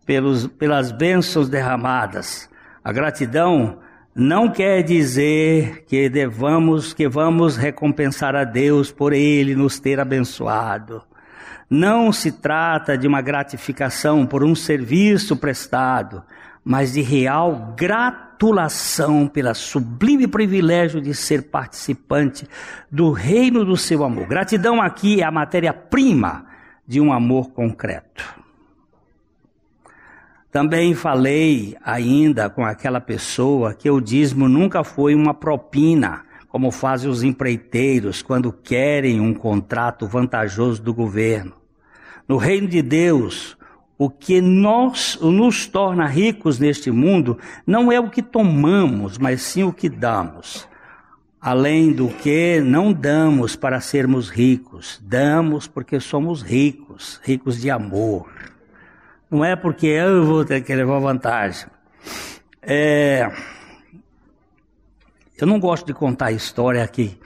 [0.05, 2.49] pelos, pelas bênçãos derramadas.
[2.83, 3.79] A gratidão
[4.13, 11.01] não quer dizer que devamos, que vamos recompensar a Deus por ele nos ter abençoado.
[11.69, 16.21] Não se trata de uma gratificação por um serviço prestado,
[16.65, 22.45] mas de real gratulação pelo sublime privilégio de ser participante
[22.91, 24.27] do reino do seu amor.
[24.27, 26.50] Gratidão aqui é a matéria-prima
[26.87, 28.41] de um amor concreto.
[30.51, 37.09] Também falei ainda com aquela pessoa que o dízimo nunca foi uma propina, como fazem
[37.09, 41.53] os empreiteiros quando querem um contrato vantajoso do governo.
[42.27, 43.57] No reino de Deus,
[43.97, 49.63] o que nós, nos torna ricos neste mundo não é o que tomamos, mas sim
[49.63, 50.67] o que damos.
[51.41, 58.31] Além do que não damos para sermos ricos, damos porque somos ricos, ricos de amor.
[59.29, 61.67] Não é porque eu vou ter que levar vantagem.
[62.61, 63.31] É,
[65.41, 67.17] eu não gosto de contar história aqui,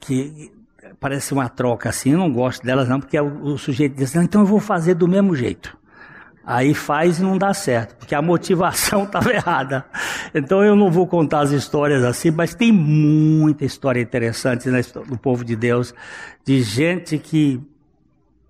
[0.00, 0.50] que
[0.98, 4.40] parece uma troca assim, eu não gosto delas não, porque o, sujeito diz assim, então
[4.40, 5.78] eu vou fazer do mesmo jeito.
[6.50, 9.84] Aí faz e não dá certo, porque a motivação estava errada.
[10.34, 15.44] Então eu não vou contar as histórias assim, mas tem muita história interessante no povo
[15.44, 15.94] de Deus,
[16.46, 17.60] de gente que.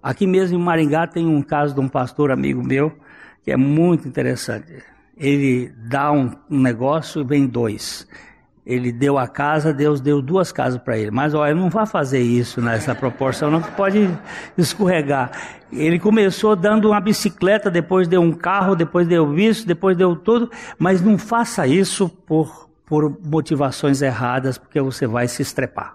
[0.00, 2.96] Aqui mesmo em Maringá tem um caso de um pastor amigo meu,
[3.42, 4.80] que é muito interessante.
[5.16, 8.06] Ele dá um, um negócio e vem dois
[8.68, 11.10] ele deu a casa, Deus deu duas casas para ele.
[11.10, 14.10] Mas olha, não vai fazer isso nessa proporção, não, que pode
[14.58, 15.30] escorregar.
[15.72, 20.50] Ele começou dando uma bicicleta, depois deu um carro, depois deu isso, depois deu tudo,
[20.78, 25.94] mas não faça isso por, por motivações erradas, porque você vai se estrepar.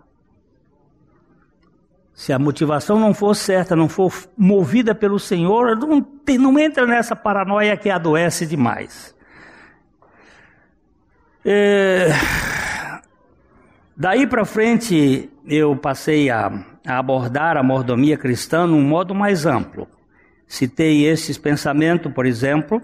[2.15, 6.87] Se a motivação não for certa, não for movida pelo Senhor, não, tem, não entra
[6.87, 9.12] nessa paranoia que adoece demais.
[11.45, 12.09] É...
[13.95, 16.51] Daí para frente, eu passei a,
[16.85, 19.87] a, abordar a mordomia cristã num modo mais amplo.
[20.47, 22.81] Citei esses pensamentos, por exemplo,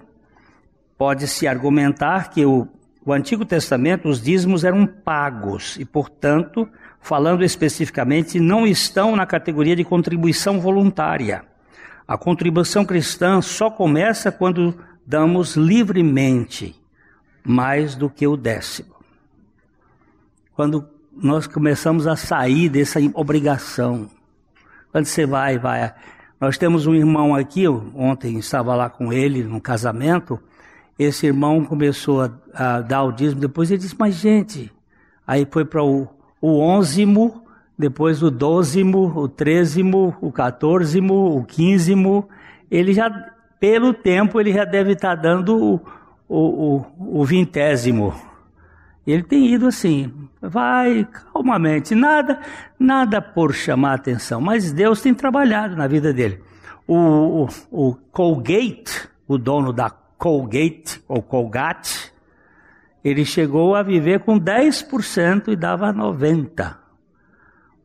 [0.97, 2.67] pode-se argumentar que o,
[3.03, 6.67] o Antigo Testamento, os dízimos eram pagos e, portanto,
[6.99, 11.43] falando especificamente, não estão na categoria de contribuição voluntária.
[12.07, 16.78] A contribuição cristã só começa quando damos livremente
[17.49, 18.93] mais do que o décimo.
[20.55, 24.07] Quando nós começamos a sair dessa obrigação,
[24.91, 25.91] quando você vai, vai.
[26.39, 30.39] Nós temos um irmão aqui, ontem estava lá com ele no casamento.
[30.97, 34.71] Esse irmão começou a, a dar o dízimo, depois ele disse: Mas gente,
[35.25, 36.07] aí foi para o,
[36.39, 37.43] o onzimo,
[37.75, 42.29] depois o dozimo, o trezimo, o quatorzimo, o quinzimo.
[42.69, 43.09] Ele já,
[43.59, 45.81] pelo tempo, ele já deve estar tá dando o,
[46.29, 48.13] o, o, o vintésimo.
[49.05, 52.39] Ele tem ido assim, vai calmamente, nada,
[52.79, 56.39] nada por chamar atenção, mas Deus tem trabalhado na vida dele.
[56.87, 62.13] O, o, o Colgate, o dono da Colgate ou Colgate,
[63.03, 66.77] ele chegou a viver com 10% e dava 90%.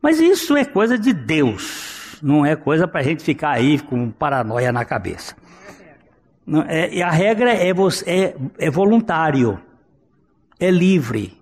[0.01, 4.11] Mas isso é coisa de Deus, não é coisa para a gente ficar aí com
[4.11, 5.35] paranoia na cabeça.
[6.67, 7.71] É, e a regra é,
[8.05, 9.59] é, é voluntário
[10.59, 11.37] é livre,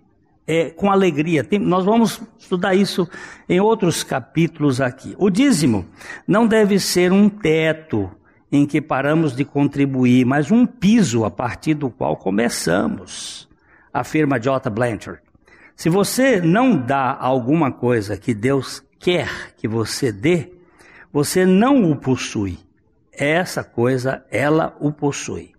[0.48, 1.44] é com alegria.
[1.44, 3.08] Tem, nós vamos estudar isso
[3.48, 5.16] em outros capítulos aqui.
[5.18, 5.86] O dízimo
[6.28, 8.10] não deve ser um teto
[8.52, 13.50] em que paramos de contribuir, mas um piso a partir do qual começamos,
[13.92, 14.70] afirma J.
[14.70, 15.22] Blanchard.
[15.76, 20.52] Se você não dá alguma coisa que Deus quer que você dê,
[21.12, 22.60] você não o possui.
[23.16, 25.52] Essa coisa, ela o possui.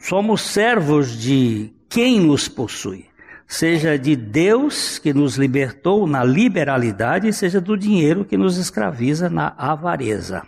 [0.00, 3.06] Somos servos de quem nos possui,
[3.46, 9.54] seja de Deus que nos libertou na liberalidade, seja do dinheiro que nos escraviza na
[9.58, 10.42] avareza.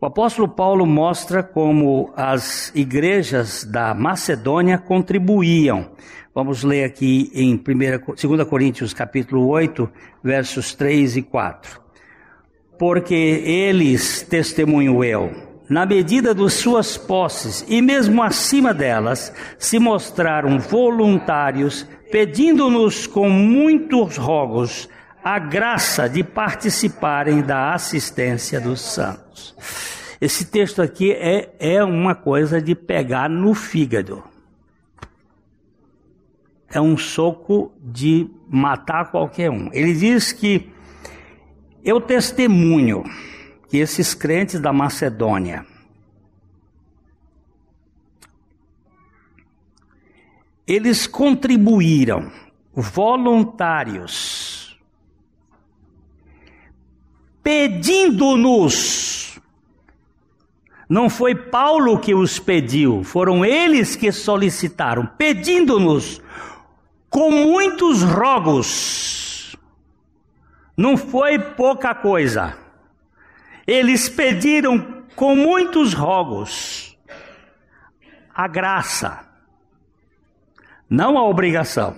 [0.00, 5.92] O apóstolo Paulo mostra como as igrejas da Macedônia contribuíam.
[6.34, 9.88] Vamos ler aqui em 2 Coríntios capítulo 8,
[10.22, 11.83] versos 3 e 4.
[12.78, 15.30] Porque eles, testemunho eu,
[15.68, 24.16] na medida de suas posses e mesmo acima delas, se mostraram voluntários, pedindo-nos com muitos
[24.16, 24.88] rogos
[25.22, 29.56] a graça de participarem da assistência dos santos.
[30.20, 34.22] Esse texto aqui é, é uma coisa de pegar no fígado.
[36.70, 39.70] É um soco de matar qualquer um.
[39.72, 40.73] Ele diz que
[41.84, 43.04] eu testemunho
[43.68, 45.66] que esses crentes da Macedônia
[50.66, 52.32] eles contribuíram
[52.72, 54.64] voluntários
[57.42, 59.24] pedindo-nos
[60.88, 66.20] não foi Paulo que os pediu, foram eles que solicitaram, pedindo-nos
[67.08, 69.23] com muitos rogos.
[70.76, 72.56] Não foi pouca coisa.
[73.66, 76.98] Eles pediram com muitos rogos
[78.34, 79.24] a graça,
[80.90, 81.96] não a obrigação,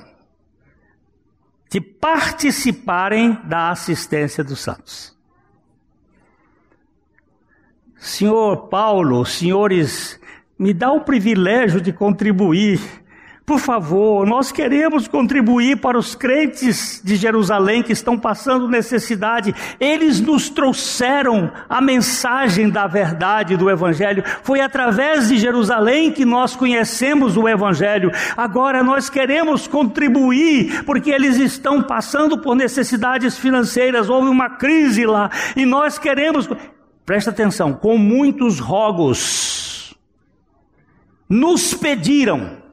[1.71, 5.17] de participarem da assistência dos santos.
[7.97, 10.21] Senhor Paulo, senhores,
[10.59, 12.81] me dá o privilégio de contribuir
[13.47, 19.55] por favor, nós queremos contribuir para os crentes de Jerusalém que estão passando necessidade.
[19.79, 24.25] Eles nos trouxeram a mensagem da verdade do Evangelho.
[24.43, 28.11] Foi através de Jerusalém que nós conhecemos o Evangelho.
[28.37, 34.09] Agora nós queremos contribuir porque eles estão passando por necessidades financeiras.
[34.09, 36.49] Houve uma crise lá e nós queremos.
[37.05, 39.97] Presta atenção, com muitos rogos.
[41.29, 42.66] Nos pediram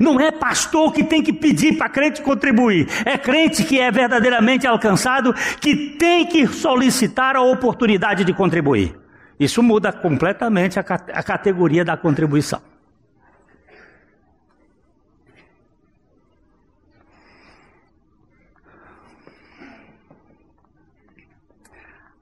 [0.00, 2.88] não é pastor que tem que pedir para crente contribuir.
[3.04, 8.98] É crente que é verdadeiramente alcançado que tem que solicitar a oportunidade de contribuir.
[9.38, 12.60] Isso muda completamente a, a categoria da contribuição.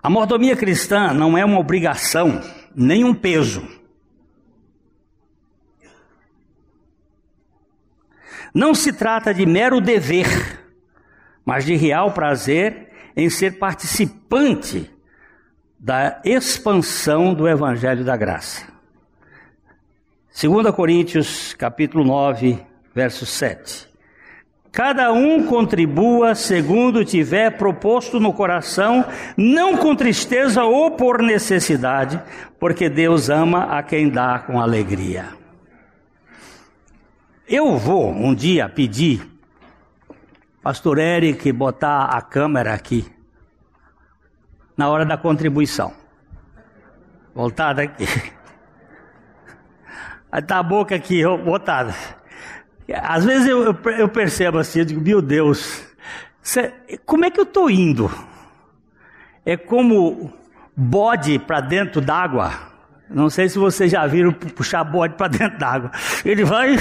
[0.03, 2.41] A mordomia cristã não é uma obrigação,
[2.75, 3.80] nem um peso.
[8.55, 10.27] Não se trata de mero dever,
[11.45, 14.91] mas de real prazer em ser participante
[15.79, 18.67] da expansão do evangelho da graça.
[20.41, 22.59] 2 Coríntios, capítulo 9,
[22.95, 23.89] verso 7.
[24.73, 29.05] Cada um contribua segundo tiver proposto no coração,
[29.37, 32.23] não com tristeza ou por necessidade,
[32.59, 35.39] porque Deus ama a quem dá com alegria.
[37.53, 39.29] Eu vou um dia pedir,
[40.63, 43.05] pastor Eric, botar a câmera aqui,
[44.77, 45.93] na hora da contribuição.
[47.35, 48.05] Voltar daqui.
[50.31, 51.93] Aí tá a boca aqui, botada.
[53.03, 55.85] Às vezes eu, eu, percebo assim, eu digo, meu Deus,
[57.05, 58.09] como é que eu estou indo?
[59.45, 60.33] É como
[60.77, 62.53] bode para dentro d'água.
[63.09, 65.91] Não sei se vocês já viram puxar bode para dentro d'água.
[66.25, 66.77] Ele vai.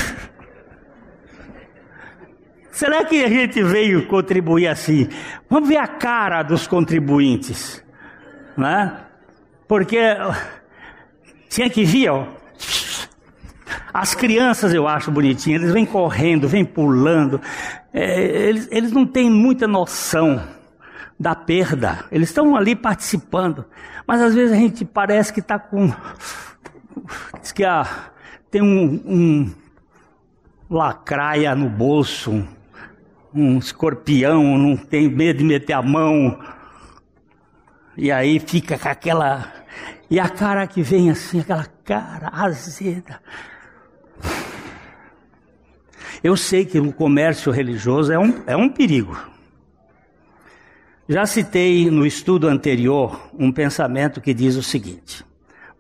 [2.80, 5.10] Será que a gente veio contribuir assim?
[5.50, 7.84] Vamos ver a cara dos contribuintes,
[8.56, 9.02] né?
[9.68, 10.00] Porque
[11.50, 12.26] tinha que vir, ó,
[13.94, 17.42] as crianças eu acho bonitinhas, eles vêm correndo, vêm pulando.
[17.94, 20.42] É, eles, eles não têm muita noção
[21.20, 22.06] da perda.
[22.10, 23.66] Eles estão ali participando.
[24.08, 25.94] Mas às vezes a gente parece que está com.
[27.42, 27.86] Diz que ah,
[28.50, 29.52] tem um, um
[30.70, 32.48] lacraia no bolso,
[33.34, 36.40] um, escorpião, não tem medo de meter a mão.
[37.96, 39.52] E aí fica com aquela.
[40.10, 43.20] E a cara que vem assim, aquela cara azeda.
[46.24, 49.18] Eu sei que o comércio religioso é um, é um perigo.
[51.08, 55.26] Já citei no estudo anterior um pensamento que diz o seguinte: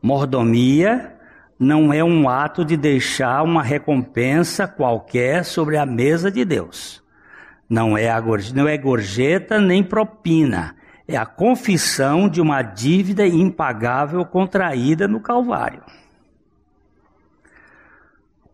[0.02, 1.16] mordomia
[1.60, 7.04] não é um ato de deixar uma recompensa qualquer sobre a mesa de Deus.
[7.70, 8.22] Não é, a,
[8.53, 10.76] não é gorjeta nem propina.
[11.07, 15.84] É a confissão de uma dívida impagável contraída no Calvário.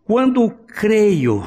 [0.04, 1.44] Quando creio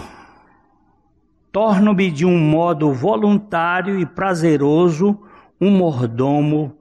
[1.53, 5.19] torno-me de um modo voluntário e prazeroso
[5.61, 6.77] um mordomo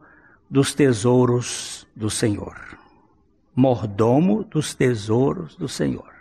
[0.50, 2.56] dos tesouros do Senhor.
[3.56, 6.14] Mordomo dos tesouros do Senhor.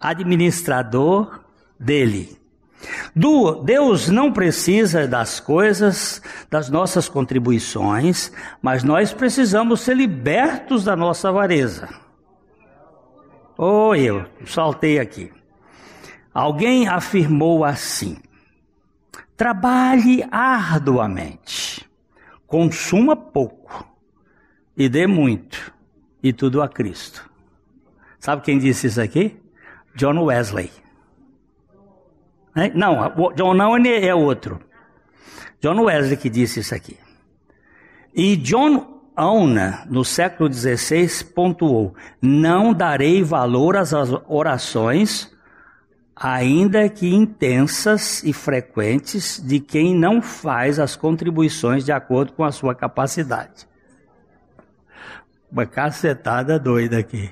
[0.00, 1.40] Administrador
[1.78, 2.38] dele.
[3.64, 6.20] Deus não precisa das coisas,
[6.50, 11.88] das nossas contribuições, mas nós precisamos ser libertos da nossa avareza.
[13.56, 15.32] Oh, eu saltei aqui.
[16.32, 18.16] Alguém afirmou assim:
[19.36, 21.88] trabalhe arduamente,
[22.46, 23.88] consuma pouco
[24.76, 25.72] e dê muito,
[26.22, 27.30] e tudo a Cristo.
[28.18, 29.40] Sabe quem disse isso aqui?
[29.94, 30.83] John Wesley.
[32.74, 34.60] Não, John não é outro.
[35.60, 36.98] John Wesley que disse isso aqui.
[38.14, 43.92] E John Auna, no século XVI, pontuou: Não darei valor às
[44.28, 45.34] orações
[46.16, 52.52] ainda que intensas e frequentes, de quem não faz as contribuições de acordo com a
[52.52, 53.66] sua capacidade.
[55.50, 57.30] Uma cacetada doida aqui.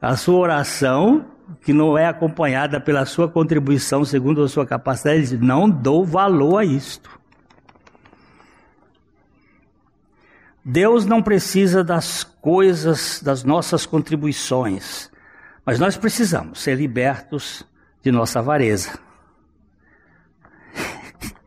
[0.00, 1.24] A sua oração,
[1.62, 6.64] que não é acompanhada pela sua contribuição segundo a sua capacidade, não dou valor a
[6.64, 7.10] isto.
[10.64, 15.08] Deus não precisa das coisas, das nossas contribuições,
[15.64, 17.64] mas nós precisamos ser libertos
[18.02, 18.98] de nossa avareza.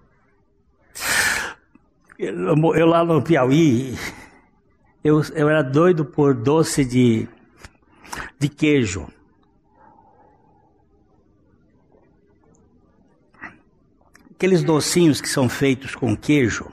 [2.18, 3.98] Eu, eu, lá no Piauí,
[5.02, 7.30] eu, eu era doido por doce de,
[8.38, 9.08] de queijo.
[14.40, 16.72] Aqueles docinhos que são feitos com queijo,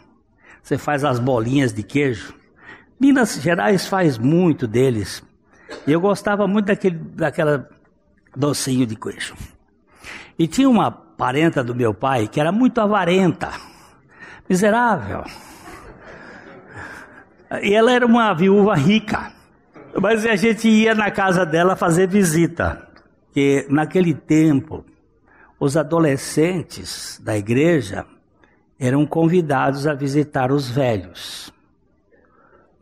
[0.62, 2.33] você faz as bolinhas de queijo.
[3.01, 5.21] Minas Gerais faz muito deles.
[5.85, 7.69] E eu gostava muito daquele, daquela
[8.37, 9.35] docinho de queijo.
[10.39, 13.51] E tinha uma parenta do meu pai que era muito avarenta,
[14.49, 15.25] miserável.
[17.61, 19.33] E ela era uma viúva rica.
[20.01, 22.87] Mas a gente ia na casa dela fazer visita.
[23.33, 24.85] Que naquele tempo,
[25.59, 28.07] os adolescentes da igreja
[28.79, 31.53] eram convidados a visitar os velhos.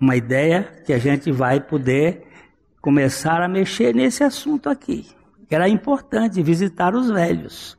[0.00, 2.26] Uma ideia que a gente vai poder
[2.80, 5.06] começar a mexer nesse assunto aqui
[5.54, 7.78] era importante visitar os velhos.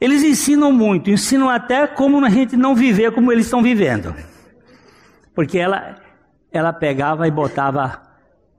[0.00, 4.14] Eles ensinam muito, ensinam até como a gente não viver como eles estão vivendo.
[5.34, 5.96] Porque ela,
[6.50, 8.02] ela pegava e botava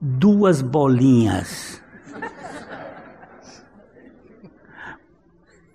[0.00, 1.82] duas bolinhas.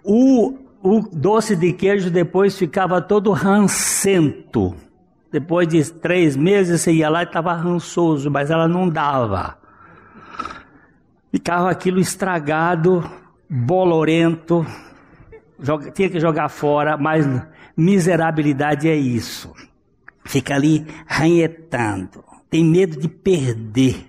[0.03, 4.75] O, o doce de queijo depois ficava todo rancento.
[5.31, 9.57] Depois de três meses você ia lá e estava rançoso, mas ela não dava.
[11.31, 13.07] Ficava aquilo estragado,
[13.47, 14.65] bolorento,
[15.59, 17.27] joga, tinha que jogar fora, mas
[17.77, 19.53] miserabilidade é isso.
[20.25, 24.08] Fica ali ranhetando, tem medo de perder.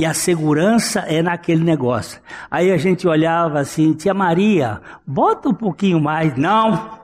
[0.00, 2.22] E a segurança é naquele negócio.
[2.50, 6.34] Aí a gente olhava assim, tia Maria, bota um pouquinho mais.
[6.38, 7.00] Não,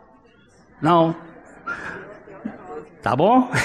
[0.80, 1.14] não.
[3.03, 3.51] Tá bom?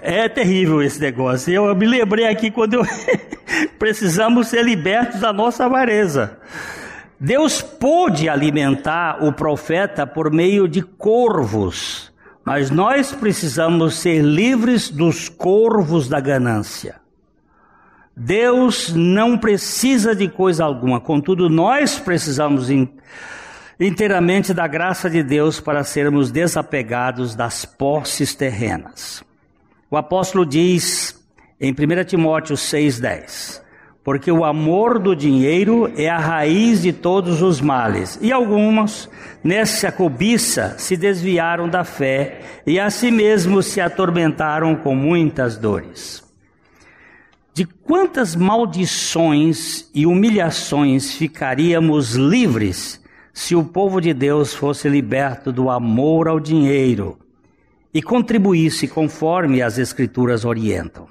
[0.00, 1.52] É terrível esse negócio.
[1.52, 2.82] Eu me lembrei aqui quando eu
[3.78, 6.38] precisamos ser libertos da nossa avareza.
[7.20, 12.10] Deus pôde alimentar o profeta por meio de corvos,
[12.44, 17.00] mas nós precisamos ser livres dos corvos da ganância.
[18.16, 22.68] Deus não precisa de coisa alguma, contudo, nós precisamos
[23.80, 29.24] inteiramente da graça de Deus para sermos desapegados das posses terrenas.
[29.90, 31.20] O apóstolo diz
[31.60, 33.63] em 1 Timóteo 6,10:
[34.04, 39.08] Porque o amor do dinheiro é a raiz de todos os males, e alguns,
[39.42, 46.22] nessa cobiça, se desviaram da fé e a si mesmos se atormentaram com muitas dores.
[47.54, 53.00] De quantas maldições e humilhações ficaríamos livres
[53.32, 57.18] se o povo de Deus fosse liberto do amor ao dinheiro
[57.92, 61.06] e contribuísse conforme as Escrituras orientam.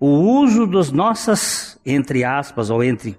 [0.00, 0.08] O
[0.40, 3.16] uso das nossas, entre aspas, ou entre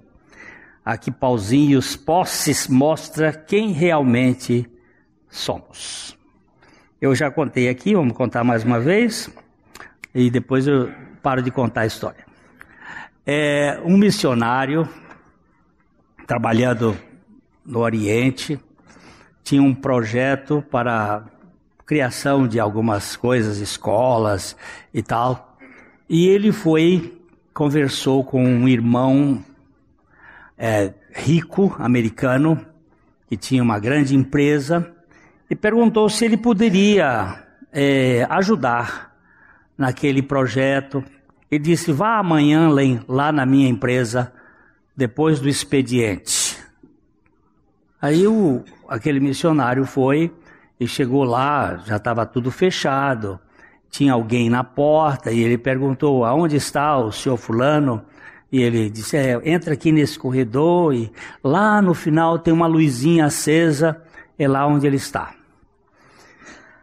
[0.83, 4.69] aqui pauzinhos, posses, mostra quem realmente
[5.29, 6.17] somos.
[7.01, 9.29] Eu já contei aqui, vamos contar mais uma vez,
[10.13, 10.91] e depois eu
[11.21, 12.25] paro de contar a história.
[13.25, 14.87] É um missionário
[16.25, 16.97] trabalhando
[17.65, 18.59] no Oriente
[19.49, 21.25] tinha um projeto para
[21.83, 24.55] criação de algumas coisas, escolas
[24.93, 25.57] e tal.
[26.07, 27.18] E ele foi,
[27.59, 29.43] conversou com um irmão
[30.57, 32.65] é, rico, americano,
[33.27, 34.89] que tinha uma grande empresa,
[35.49, 39.13] e perguntou se ele poderia é, ajudar
[39.77, 41.03] naquele projeto.
[41.51, 42.69] Ele disse: vá amanhã
[43.05, 44.31] lá na minha empresa,
[44.95, 46.57] depois do expediente.
[48.01, 50.33] Aí o, aquele missionário foi
[50.79, 53.37] e chegou lá, já estava tudo fechado.
[53.89, 58.03] Tinha alguém na porta e ele perguntou: Aonde está o senhor Fulano?
[58.51, 61.11] E ele disse: é, Entra aqui nesse corredor e
[61.43, 64.01] lá no final tem uma luzinha acesa,
[64.37, 65.33] é lá onde ele está.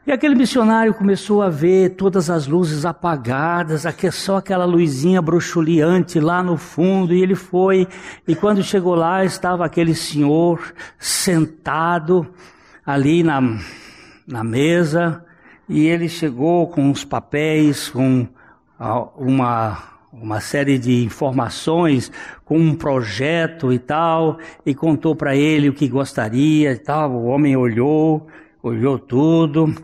[0.06, 3.82] E aquele missionário começou a ver todas as luzes apagadas,
[4.12, 7.88] só aquela luzinha bruxuleante lá no fundo, e ele foi,
[8.26, 10.60] e quando chegou lá estava aquele senhor
[10.96, 12.24] sentado
[12.86, 13.40] ali na,
[14.28, 15.25] na mesa
[15.68, 18.26] e ele chegou com os papéis, com
[19.16, 22.10] uma, uma série de informações,
[22.44, 27.12] com um projeto e tal, e contou para ele o que gostaria e tal.
[27.12, 28.28] O homem olhou,
[28.62, 29.74] olhou tudo,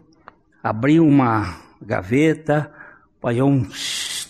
[0.62, 2.72] abriu uma gaveta,
[3.20, 3.66] pagou um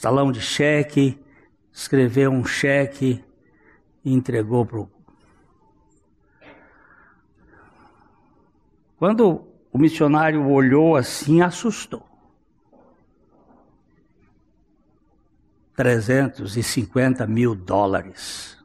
[0.01, 1.19] talão de cheque,
[1.71, 3.23] escreveu um cheque
[4.05, 4.89] e entregou para o.
[8.97, 12.05] Quando o missionário olhou assim, assustou.
[15.75, 18.59] 350 mil dólares.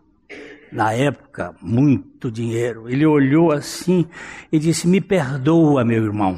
[0.70, 2.90] Na época, muito dinheiro.
[2.90, 4.06] Ele olhou assim
[4.52, 6.38] e disse: Me perdoa, meu irmão.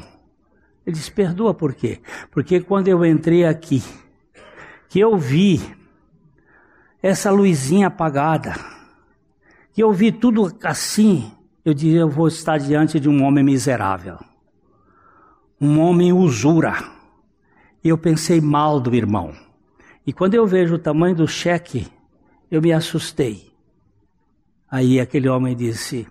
[0.86, 2.00] Ele disse: Perdoa por quê?
[2.30, 3.82] Porque quando eu entrei aqui,
[4.88, 5.60] que eu vi
[7.02, 8.54] essa luzinha apagada,
[9.72, 11.32] que eu vi tudo assim,
[11.64, 14.30] eu disse: Eu vou estar diante de um homem miserável
[15.60, 16.82] um homem usura.
[17.84, 19.34] Eu pensei mal do irmão.
[20.06, 21.86] E quando eu vejo o tamanho do cheque,
[22.50, 23.52] eu me assustei.
[24.70, 26.06] Aí aquele homem disse: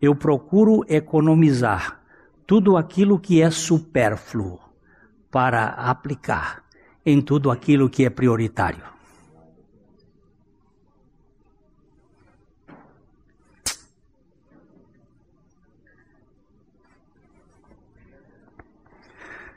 [0.00, 2.00] Eu procuro economizar
[2.46, 4.58] tudo aquilo que é supérfluo
[5.30, 6.64] para aplicar
[7.04, 8.95] em tudo aquilo que é prioritário.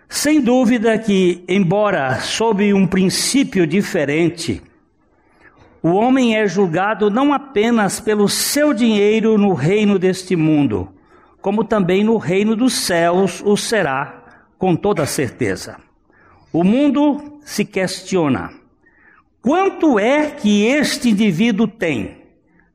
[0.09, 4.59] Sem dúvida que, embora sob um princípio diferente,
[5.83, 10.89] o homem é julgado não apenas pelo seu dinheiro no reino deste mundo,
[11.39, 14.23] como também no reino dos céus o será,
[14.57, 15.77] com toda certeza.
[16.51, 18.49] O mundo se questiona:
[19.43, 22.23] quanto é que este indivíduo tem?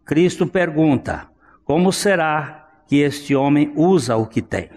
[0.05, 1.27] Cristo pergunta:
[1.65, 4.71] como será que este homem usa o que tem?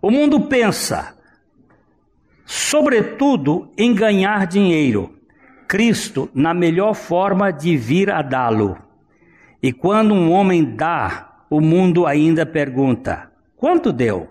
[0.00, 1.13] O mundo pensa:
[2.44, 5.14] sobretudo em ganhar dinheiro.
[5.66, 8.78] Cristo na melhor forma de vir a dá-lo.
[9.62, 14.28] E quando um homem dá, o mundo ainda pergunta: quanto deu?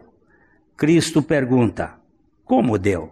[0.78, 1.96] Cristo pergunta:
[2.46, 3.12] como deu?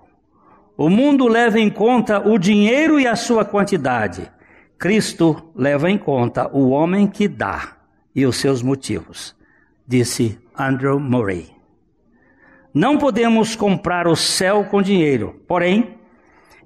[0.78, 4.32] O mundo leva em conta o dinheiro e a sua quantidade.
[4.78, 7.78] Cristo leva em conta o homem que dá
[8.16, 9.36] e os seus motivos,
[9.88, 11.61] disse Andrew Murray.
[12.74, 15.98] Não podemos comprar o céu com dinheiro, porém,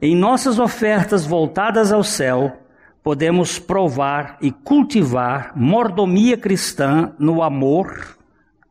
[0.02, 2.62] Em nossas ofertas voltadas ao céu,
[3.02, 8.18] podemos provar e cultivar mordomia cristã no amor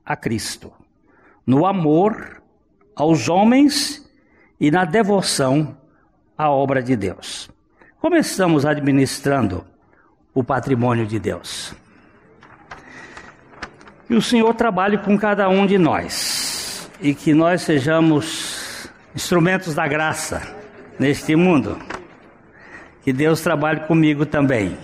[0.05, 0.70] a Cristo,
[1.47, 2.43] no amor
[2.95, 4.09] aos homens
[4.61, 5.76] e na devoção
[6.37, 7.51] à obra de Deus.
[7.99, 9.64] Começamos administrando
[10.35, 11.74] o patrimônio de Deus.
[14.07, 16.43] Que o Senhor trabalhe com cada um de nós
[17.05, 20.40] e que nós sejamos instrumentos da graça
[20.98, 21.76] neste mundo.
[23.05, 24.74] Que Deus trabalhe comigo também.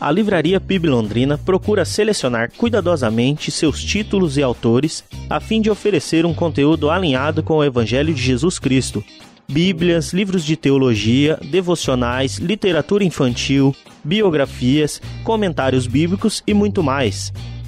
[0.00, 6.24] A Livraria PIB Londrina procura selecionar cuidadosamente seus títulos e autores a fim de oferecer
[6.24, 9.02] um conteúdo alinhado com o Evangelho de Jesus Cristo.
[9.48, 17.32] Bíblias, livros de teologia, devocionais, literatura infantil, biografias, comentários bíblicos e muito mais.